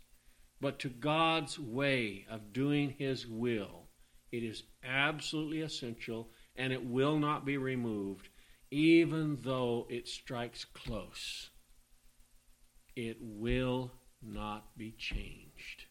but 0.61 0.77
to 0.77 0.89
God's 0.89 1.57
way 1.57 2.27
of 2.29 2.53
doing 2.53 2.91
His 2.99 3.25
will, 3.25 3.87
it 4.31 4.43
is 4.43 4.61
absolutely 4.83 5.61
essential 5.61 6.29
and 6.55 6.71
it 6.71 6.85
will 6.85 7.17
not 7.17 7.47
be 7.47 7.57
removed, 7.57 8.29
even 8.69 9.39
though 9.41 9.87
it 9.89 10.07
strikes 10.07 10.65
close. 10.65 11.49
It 12.95 13.17
will 13.19 13.91
not 14.21 14.77
be 14.77 14.91
changed. 14.91 15.85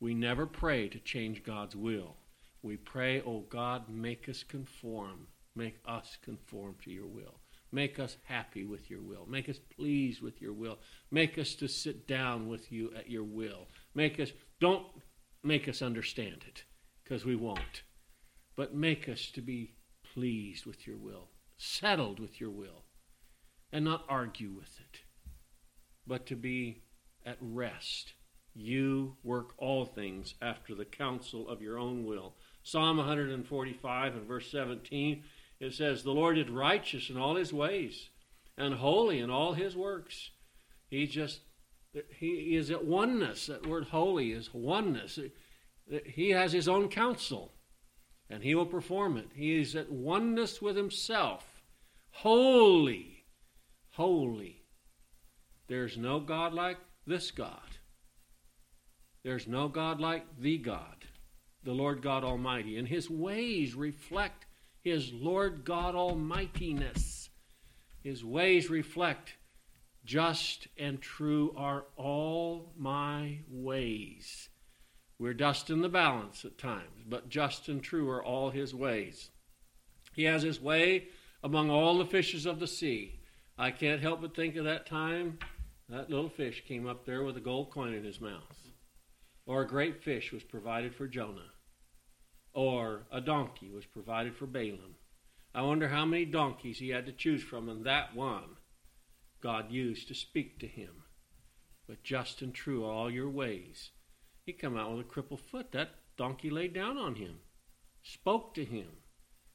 We 0.00 0.12
never 0.12 0.44
pray 0.44 0.88
to 0.88 0.98
change 0.98 1.44
God's 1.44 1.76
will. 1.76 2.16
We 2.62 2.76
pray, 2.76 3.22
oh 3.24 3.44
God, 3.48 3.88
make 3.88 4.28
us 4.28 4.42
conform, 4.42 5.28
make 5.54 5.78
us 5.86 6.18
conform 6.20 6.78
to 6.82 6.90
your 6.90 7.06
will. 7.06 7.39
Make 7.72 7.98
us 7.98 8.16
happy 8.24 8.64
with 8.64 8.90
your 8.90 9.00
will. 9.00 9.26
Make 9.28 9.48
us 9.48 9.58
pleased 9.58 10.22
with 10.22 10.42
your 10.42 10.52
will. 10.52 10.78
Make 11.10 11.38
us 11.38 11.54
to 11.56 11.68
sit 11.68 12.08
down 12.08 12.48
with 12.48 12.72
you 12.72 12.90
at 12.96 13.10
your 13.10 13.24
will. 13.24 13.68
Make 13.94 14.18
us, 14.18 14.32
don't 14.60 14.86
make 15.44 15.68
us 15.68 15.80
understand 15.80 16.44
it, 16.46 16.64
because 17.04 17.24
we 17.24 17.36
won't. 17.36 17.82
But 18.56 18.74
make 18.74 19.08
us 19.08 19.30
to 19.34 19.40
be 19.40 19.74
pleased 20.14 20.66
with 20.66 20.86
your 20.86 20.96
will, 20.96 21.28
settled 21.58 22.18
with 22.18 22.40
your 22.40 22.50
will, 22.50 22.84
and 23.72 23.84
not 23.84 24.04
argue 24.08 24.50
with 24.50 24.80
it, 24.80 25.00
but 26.06 26.26
to 26.26 26.36
be 26.36 26.82
at 27.24 27.38
rest. 27.40 28.14
You 28.52 29.16
work 29.22 29.54
all 29.58 29.84
things 29.84 30.34
after 30.42 30.74
the 30.74 30.84
counsel 30.84 31.48
of 31.48 31.62
your 31.62 31.78
own 31.78 32.04
will. 32.04 32.34
Psalm 32.64 32.96
145 32.96 34.14
and 34.14 34.26
verse 34.26 34.50
17 34.50 35.22
it 35.60 35.74
says, 35.74 36.02
The 36.02 36.10
Lord 36.10 36.38
is 36.38 36.48
righteous 36.48 37.10
in 37.10 37.18
all 37.18 37.36
his 37.36 37.52
ways 37.52 38.08
and 38.56 38.74
holy 38.74 39.20
in 39.20 39.30
all 39.30 39.52
his 39.52 39.76
works. 39.76 40.30
He 40.88 41.06
just, 41.06 41.40
he 42.18 42.56
is 42.56 42.70
at 42.70 42.84
oneness. 42.84 43.46
That 43.46 43.66
word 43.66 43.88
holy 43.88 44.32
is 44.32 44.52
oneness. 44.52 45.18
He 46.06 46.30
has 46.30 46.52
his 46.52 46.68
own 46.68 46.88
counsel 46.88 47.52
and 48.28 48.42
he 48.42 48.54
will 48.54 48.66
perform 48.66 49.16
it. 49.16 49.28
He 49.34 49.60
is 49.60 49.74
at 49.76 49.90
oneness 49.90 50.62
with 50.62 50.76
himself. 50.76 51.62
Holy, 52.12 53.24
holy. 53.90 54.62
There's 55.68 55.96
no 55.96 56.20
God 56.20 56.54
like 56.54 56.78
this 57.06 57.30
God. 57.30 57.76
There's 59.24 59.46
no 59.46 59.68
God 59.68 60.00
like 60.00 60.24
the 60.38 60.58
God, 60.58 61.04
the 61.62 61.72
Lord 61.72 62.02
God 62.02 62.24
Almighty, 62.24 62.78
and 62.78 62.88
his 62.88 63.10
ways 63.10 63.74
reflect 63.74 64.46
his 64.82 65.12
Lord 65.12 65.64
God 65.64 65.94
Almightiness. 65.94 67.28
His 68.02 68.24
ways 68.24 68.70
reflect 68.70 69.34
just 70.04 70.68
and 70.78 71.00
true 71.00 71.54
are 71.56 71.84
all 71.96 72.72
my 72.76 73.40
ways. 73.48 74.48
We're 75.18 75.34
dust 75.34 75.68
in 75.68 75.82
the 75.82 75.88
balance 75.90 76.44
at 76.44 76.56
times, 76.56 77.04
but 77.06 77.28
just 77.28 77.68
and 77.68 77.82
true 77.82 78.08
are 78.08 78.24
all 78.24 78.50
his 78.50 78.74
ways. 78.74 79.30
He 80.14 80.24
has 80.24 80.42
his 80.42 80.60
way 80.60 81.08
among 81.42 81.70
all 81.70 81.98
the 81.98 82.06
fishes 82.06 82.46
of 82.46 82.58
the 82.58 82.66
sea. 82.66 83.20
I 83.58 83.70
can't 83.70 84.00
help 84.00 84.22
but 84.22 84.34
think 84.34 84.56
of 84.56 84.64
that 84.64 84.86
time 84.86 85.38
that 85.90 86.08
little 86.08 86.28
fish 86.28 86.62
came 86.66 86.86
up 86.86 87.04
there 87.04 87.24
with 87.24 87.36
a 87.36 87.40
gold 87.40 87.70
coin 87.70 87.94
in 87.94 88.04
his 88.04 88.20
mouth. 88.20 88.70
Or 89.44 89.62
a 89.62 89.68
great 89.68 90.02
fish 90.02 90.32
was 90.32 90.44
provided 90.44 90.94
for 90.94 91.08
Jonah. 91.08 91.50
Or 92.52 93.06
a 93.12 93.20
donkey 93.20 93.70
was 93.70 93.86
provided 93.86 94.36
for 94.36 94.46
Balaam. 94.46 94.96
I 95.54 95.62
wonder 95.62 95.88
how 95.88 96.04
many 96.04 96.24
donkeys 96.24 96.78
he 96.78 96.90
had 96.90 97.06
to 97.06 97.12
choose 97.12 97.42
from, 97.42 97.68
and 97.68 97.84
that 97.84 98.14
one 98.14 98.56
God 99.40 99.70
used 99.70 100.08
to 100.08 100.14
speak 100.14 100.58
to 100.60 100.66
him. 100.66 101.04
But 101.86 102.02
just 102.02 102.42
and 102.42 102.54
true 102.54 102.84
are 102.84 102.92
all 102.92 103.10
your 103.10 103.30
ways. 103.30 103.90
He 104.44 104.52
come 104.52 104.76
out 104.76 104.92
with 104.92 105.06
a 105.06 105.08
crippled 105.08 105.40
foot. 105.40 105.72
That 105.72 105.90
donkey 106.16 106.50
laid 106.50 106.72
down 106.72 106.98
on 106.98 107.16
him, 107.16 107.40
spoke 108.02 108.54
to 108.54 108.64
him, 108.64 108.88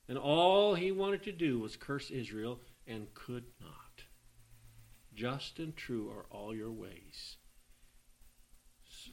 and 0.07 0.17
all 0.17 0.75
he 0.75 0.91
wanted 0.91 1.23
to 1.23 1.31
do 1.31 1.59
was 1.59 1.75
curse 1.75 2.11
Israel 2.11 2.59
and 2.87 3.13
could 3.13 3.45
not. 3.59 4.03
Just 5.13 5.59
and 5.59 5.75
true 5.75 6.09
are 6.09 6.25
all 6.29 6.53
your 6.53 6.71
ways. 6.71 7.37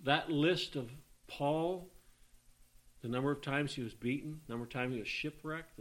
That 0.05 0.31
list 0.31 0.75
of 0.75 0.90
Paul, 1.29 1.92
the 3.03 3.09
number 3.09 3.31
of 3.31 3.43
times 3.43 3.75
he 3.75 3.83
was 3.83 3.95
beaten, 3.95 4.41
the 4.47 4.53
number 4.53 4.65
of 4.65 4.71
times 4.71 4.95
he 4.95 5.01
was 5.01 5.09
shipwrecked, 5.09 5.79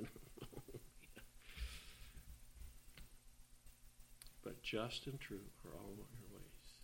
but 4.43 4.61
just 4.63 5.07
and 5.07 5.19
true 5.19 5.45
are 5.65 5.77
all 5.77 5.93
your 5.95 6.07
ways. 6.33 6.79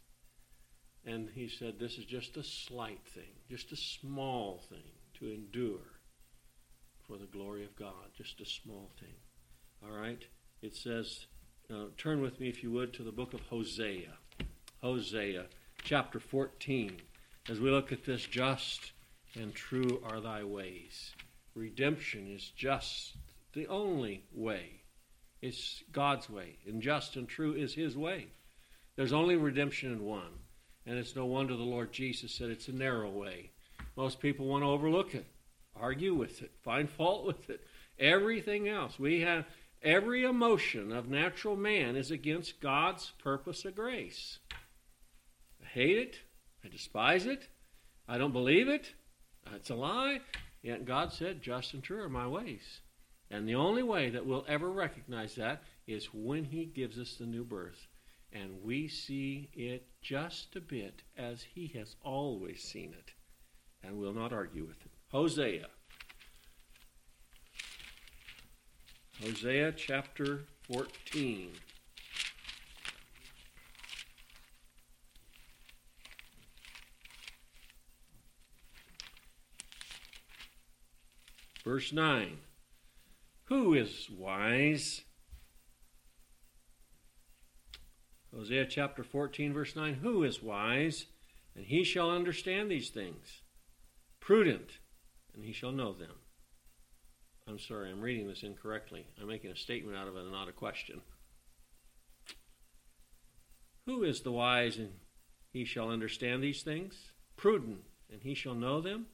and 1.06 1.30
he 1.34 1.50
said, 1.50 1.80
This 1.80 1.97
is 1.97 2.06
just 2.06 2.38
a 2.38 2.43
slight 2.43 3.06
thing, 3.08 3.34
just 3.50 3.71
a 3.71 3.78
small 3.78 4.63
thing 4.69 4.91
to 5.19 5.26
endure 5.26 5.97
for 7.08 7.17
the 7.17 7.26
glory 7.26 7.63
of 7.63 7.76
God. 7.76 8.12
Just 8.15 8.41
a 8.41 8.45
small 8.45 8.91
thing. 9.00 9.15
All 9.84 9.97
right? 9.97 10.21
It 10.62 10.76
says, 10.76 11.26
uh, 11.73 11.86
turn 11.97 12.21
with 12.21 12.39
me, 12.39 12.50
if 12.50 12.63
you 12.63 12.71
would, 12.71 12.93
to 12.93 13.04
the 13.04 13.12
book 13.12 13.34
of 13.34 13.41
Hosea. 13.41 14.13
Hosea, 14.82 15.45
chapter 15.84 16.19
14. 16.19 16.97
As 17.50 17.60
we 17.60 17.71
look 17.71 17.91
at 17.91 18.06
this, 18.06 18.26
just 18.26 18.91
and 19.35 19.53
true 19.53 20.01
are 20.09 20.21
thy 20.21 20.43
ways. 20.43 21.13
Redemption 21.55 22.27
is 22.33 22.51
just 22.55 23.17
the 23.53 23.67
only 23.67 24.23
way. 24.31 24.81
It's 25.41 25.83
God's 25.91 26.29
way. 26.29 26.57
And 26.67 26.81
just 26.81 27.15
and 27.15 27.27
true 27.27 27.53
is 27.53 27.73
his 27.73 27.95
way. 27.95 28.27
There's 28.95 29.13
only 29.13 29.35
redemption 29.35 29.91
in 29.91 30.03
one. 30.03 30.39
And 30.85 30.97
it's 30.97 31.15
no 31.15 31.25
wonder 31.25 31.55
the 31.55 31.63
Lord 31.63 31.91
Jesus 31.91 32.33
said 32.33 32.49
it's 32.49 32.69
a 32.69 32.71
narrow 32.71 33.09
way. 33.09 33.51
Most 33.95 34.19
people 34.19 34.45
want 34.45 34.63
to 34.63 34.69
overlook 34.69 35.15
it, 35.15 35.25
argue 35.75 36.13
with 36.13 36.41
it, 36.41 36.51
find 36.63 36.89
fault 36.89 37.25
with 37.25 37.49
it. 37.49 37.61
Everything 37.99 38.69
else. 38.69 38.97
We 38.97 39.21
have 39.21 39.45
every 39.81 40.23
emotion 40.23 40.91
of 40.91 41.09
natural 41.09 41.55
man 41.55 41.95
is 41.95 42.11
against 42.11 42.61
God's 42.61 43.11
purpose 43.21 43.65
of 43.65 43.75
grace. 43.75 44.39
I 45.61 45.67
hate 45.67 45.97
it. 45.97 46.19
I 46.63 46.69
despise 46.69 47.25
it. 47.25 47.47
I 48.07 48.17
don't 48.17 48.33
believe 48.33 48.67
it. 48.67 48.93
It's 49.55 49.69
a 49.69 49.75
lie. 49.75 50.21
Yet 50.62 50.86
God 50.86 51.13
said, 51.13 51.41
just 51.41 51.73
and 51.73 51.83
true 51.83 52.01
are 52.03 52.10
my 52.10 52.27
ways. 52.27 52.81
And 53.29 53.47
the 53.47 53.55
only 53.55 53.83
way 53.83 54.10
that 54.10 54.25
we'll 54.25 54.45
ever 54.47 54.69
recognize 54.69 55.36
that 55.36 55.63
is 55.86 56.13
when 56.13 56.45
He 56.45 56.65
gives 56.65 56.97
us 56.97 57.15
the 57.15 57.25
new 57.25 57.43
birth 57.43 57.88
and 58.33 58.62
we 58.63 58.88
see 58.88 59.49
it 59.53 59.88
just 60.01 60.55
a 60.55 60.62
bit 60.62 61.01
as 61.17 61.43
he 61.43 61.67
has 61.75 61.95
always 62.03 62.62
seen 62.62 62.93
it, 62.97 63.12
and 63.83 63.97
will 63.97 64.13
not 64.13 64.33
argue 64.33 64.65
with 64.65 64.81
it. 64.86 64.91
Hosea. 65.12 65.67
Hosea 69.21 69.71
chapter 69.71 70.41
14. 70.71 71.51
Verse 81.67 81.91
9 81.91 82.38
Who 83.49 83.73
is 83.73 84.08
wise? 84.10 85.01
Hosea 88.34 88.67
chapter 88.67 89.03
14, 89.03 89.51
verse 89.51 89.75
9 89.75 89.95
Who 89.95 90.23
is 90.23 90.41
wise? 90.41 91.08
And 91.58 91.65
he 91.65 91.84
shall 91.84 92.10
understand 92.10 92.71
these 92.71 92.89
things. 92.89 93.41
Prudent, 94.21 94.77
and 95.36 95.43
he 95.43 95.51
shall 95.51 95.73
know 95.73 95.91
them. 95.91 96.13
I'm 97.49 97.60
sorry, 97.60 97.91
I'm 97.91 97.99
reading 97.99 98.30
this 98.30 98.43
incorrectly. 98.43 99.06
I'm 99.19 99.27
making 99.27 99.51
a 99.51 99.58
statement 99.58 99.97
out 99.97 100.08
of 100.08 100.15
it 100.15 100.21
and 100.21 100.32
not 100.32 100.47
a 100.47 100.53
question. 100.53 101.01
Who 103.86 104.06
is 104.06 104.21
the 104.21 104.32
wise, 104.32 104.77
and 104.77 104.91
he 105.51 105.65
shall 105.65 105.89
understand 105.89 106.41
these 106.41 106.62
things? 106.62 107.12
Prudent, 107.36 107.82
and 108.10 108.21
he 108.21 108.36
shall 108.36 108.56
know 108.56 108.80
them. 108.80 109.08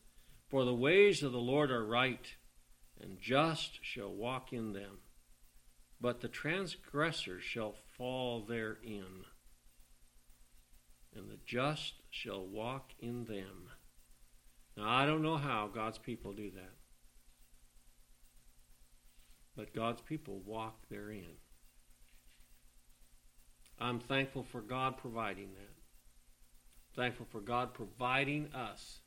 For 0.51 0.65
the 0.65 0.75
ways 0.75 1.23
of 1.23 1.31
the 1.31 1.39
Lord 1.39 1.71
are 1.71 1.83
right, 1.83 2.27
and 2.99 3.19
just 3.19 3.79
shall 3.83 4.11
walk 4.11 4.53
in 4.53 4.73
them 4.73 4.99
but 6.03 6.19
the 6.19 6.27
transgressor 6.27 7.39
shall 7.39 7.75
fall 7.97 8.41
therein, 8.41 9.23
and 11.15 11.29
the 11.29 11.39
just 11.45 11.93
shall 12.09 12.45
walk 12.45 12.91
in 12.99 13.23
them. 13.23 13.69
Now, 14.75 14.89
I 14.89 15.05
don't 15.05 15.21
know 15.21 15.37
how 15.37 15.71
God's 15.73 15.97
people 15.97 16.33
do 16.33 16.51
that, 16.51 16.73
but 19.55 19.73
God's 19.73 20.01
people 20.01 20.41
walk 20.45 20.89
therein. 20.89 21.37
I'm 23.79 24.01
thankful 24.01 24.43
for 24.43 24.59
God 24.59 24.97
providing 24.97 25.53
that. 25.53 27.01
Thankful 27.01 27.27
for 27.31 27.39
God 27.39 27.73
providing 27.73 28.53
us 28.53 28.99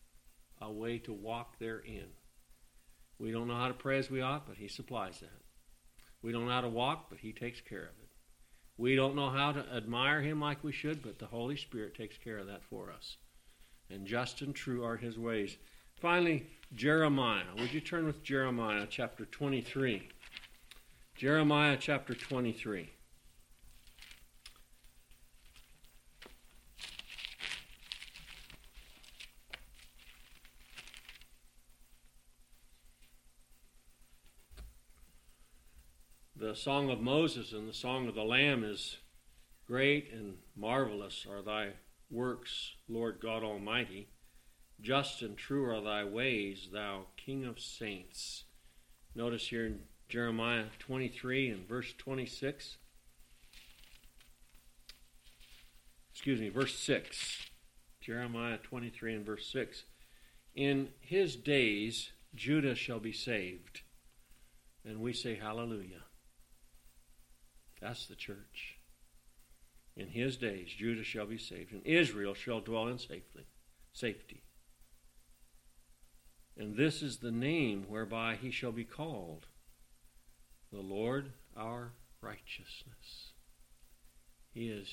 a 0.63 0.73
way 0.73 0.97
to 1.01 1.13
walk 1.13 1.59
therein. 1.59 2.07
We 3.19 3.33
don't 3.33 3.49
know 3.49 3.57
how 3.57 3.69
to 3.69 3.75
pray 3.75 3.99
as 3.99 4.11
we 4.11 4.21
ought, 4.21 4.47
but 4.47 4.57
He 4.57 4.69
supplies 4.69 5.21
that. 5.21 5.43
We 6.23 6.33
don't 6.33 6.47
know 6.47 6.53
how 6.53 6.61
to 6.61 6.69
walk, 6.69 7.07
but 7.09 7.19
He 7.19 7.33
takes 7.33 7.61
care 7.61 7.83
of 7.83 7.99
it. 8.03 8.11
We 8.79 8.95
don't 8.95 9.17
know 9.17 9.31
how 9.31 9.53
to 9.53 9.65
admire 9.75 10.21
Him 10.21 10.41
like 10.41 10.63
we 10.63 10.73
should, 10.73 11.03
but 11.03 11.19
the 11.19 11.27
Holy 11.27 11.57
Spirit 11.57 11.95
takes 11.95 12.19
care 12.19 12.39
of 12.39 12.47
that 12.49 12.63
for 12.65 12.93
us. 12.93 13.17
And 13.89 14.07
just 14.07 14.43
and 14.43 14.55
true 14.55 14.85
are 14.85 14.97
His 14.97 15.19
ways. 15.19 15.57
Finally, 16.01 16.47
Jeremiah. 16.75 17.45
Would 17.59 17.73
you 17.73 17.81
turn 17.81 18.05
with 18.07 18.23
Jeremiah 18.23 18.87
chapter 18.89 19.25
23? 19.25 20.09
Jeremiah 21.15 21.79
chapter 21.81 22.15
23. 22.15 22.91
Song 36.57 36.91
of 36.91 37.01
Moses 37.01 37.53
and 37.53 37.69
the 37.69 37.75
song 37.75 38.09
of 38.09 38.15
the 38.15 38.25
Lamb 38.25 38.65
is 38.65 38.97
great 39.67 40.11
and 40.11 40.39
marvelous 40.57 41.27
are 41.31 41.43
thy 41.43 41.75
works, 42.11 42.73
Lord 42.89 43.19
God 43.21 43.43
Almighty. 43.43 44.09
Just 44.81 45.21
and 45.21 45.37
true 45.37 45.69
are 45.71 45.83
thy 45.83 46.05
ways, 46.05 46.69
thou 46.73 47.09
King 47.17 47.45
of 47.45 47.61
saints. 47.61 48.45
Notice 49.15 49.49
here 49.49 49.67
in 49.67 49.81
Jeremiah 50.09 50.67
23 50.79 51.51
and 51.51 51.69
verse 51.69 51.93
26. 51.99 52.79
Excuse 56.13 56.41
me, 56.41 56.49
verse 56.49 56.79
6. 56.79 57.51
Jeremiah 58.01 58.59
23 58.63 59.15
and 59.15 59.27
verse 59.27 59.47
6. 59.53 59.85
In 60.55 60.89
his 61.01 61.37
days 61.37 62.13
Judah 62.35 62.75
shall 62.75 63.01
be 63.01 63.13
saved. 63.13 63.83
And 64.85 65.01
we 65.01 65.13
say 65.13 65.35
hallelujah. 65.35 66.06
That's 67.81 68.07
the 68.07 68.15
church. 68.15 68.79
In 69.97 70.09
his 70.09 70.37
days, 70.37 70.69
Judah 70.77 71.05
shall 71.05 71.27
be 71.27 71.39
saved, 71.39 71.73
and 71.73 71.85
Israel 71.85 72.35
shall 72.35 72.61
dwell 72.61 72.89
in 72.89 72.99
safely, 72.99 73.47
safety. 73.93 74.43
And 76.57 76.77
this 76.77 77.03
is 77.03 77.19
the 77.19 77.31
name 77.31 77.85
whereby 77.89 78.37
he 78.41 78.51
shall 78.51 78.73
be 78.73 78.85
called 78.85 79.47
the 80.73 80.81
Lord 80.81 81.33
our 81.57 81.93
righteousness. 82.21 83.33
He 84.53 84.69
is 84.69 84.89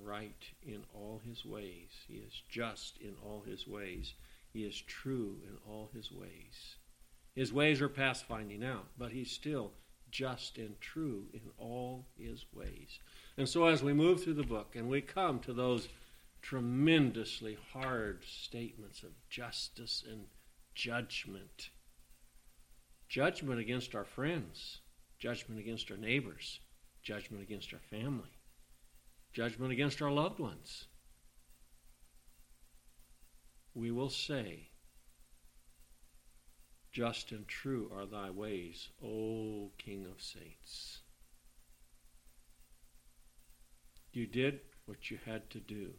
right 0.00 0.44
in 0.62 0.84
all 0.94 1.20
his 1.24 1.44
ways. 1.44 1.90
He 2.08 2.14
is 2.14 2.42
just 2.48 2.98
in 2.98 3.14
all 3.24 3.44
his 3.46 3.66
ways. 3.66 4.14
He 4.52 4.64
is 4.64 4.80
true 4.80 5.38
in 5.44 5.56
all 5.66 5.90
his 5.94 6.10
ways. 6.10 6.76
His 7.34 7.52
ways 7.52 7.80
are 7.80 7.88
past 7.88 8.26
finding 8.26 8.64
out, 8.64 8.86
but 8.98 9.12
he's 9.12 9.30
still 9.30 9.72
just 10.12 10.58
and 10.58 10.80
true 10.80 11.24
in 11.32 11.40
all 11.58 12.06
his 12.16 12.44
ways. 12.52 13.00
And 13.36 13.48
so, 13.48 13.66
as 13.66 13.82
we 13.82 13.92
move 13.92 14.22
through 14.22 14.34
the 14.34 14.42
book 14.44 14.76
and 14.76 14.88
we 14.88 15.00
come 15.00 15.40
to 15.40 15.52
those 15.52 15.88
tremendously 16.42 17.56
hard 17.72 18.22
statements 18.24 19.02
of 19.02 19.10
justice 19.28 20.04
and 20.08 20.26
judgment, 20.74 21.70
judgment 23.08 23.58
against 23.58 23.94
our 23.94 24.04
friends, 24.04 24.80
judgment 25.18 25.58
against 25.58 25.90
our 25.90 25.96
neighbors, 25.96 26.60
judgment 27.02 27.42
against 27.42 27.72
our 27.72 27.80
family, 27.90 28.38
judgment 29.32 29.72
against 29.72 30.02
our 30.02 30.10
loved 30.10 30.38
ones, 30.38 30.88
we 33.74 33.90
will 33.90 34.10
say, 34.10 34.68
Just 36.92 37.32
and 37.32 37.48
true 37.48 37.90
are 37.90 38.04
thy 38.04 38.28
ways, 38.28 38.90
O 39.02 39.72
King 39.78 40.04
of 40.04 40.20
saints. 40.20 41.00
You 44.12 44.26
did 44.26 44.60
what 44.84 45.10
you 45.10 45.18
had 45.24 45.48
to 45.50 45.60
do. 45.60 45.94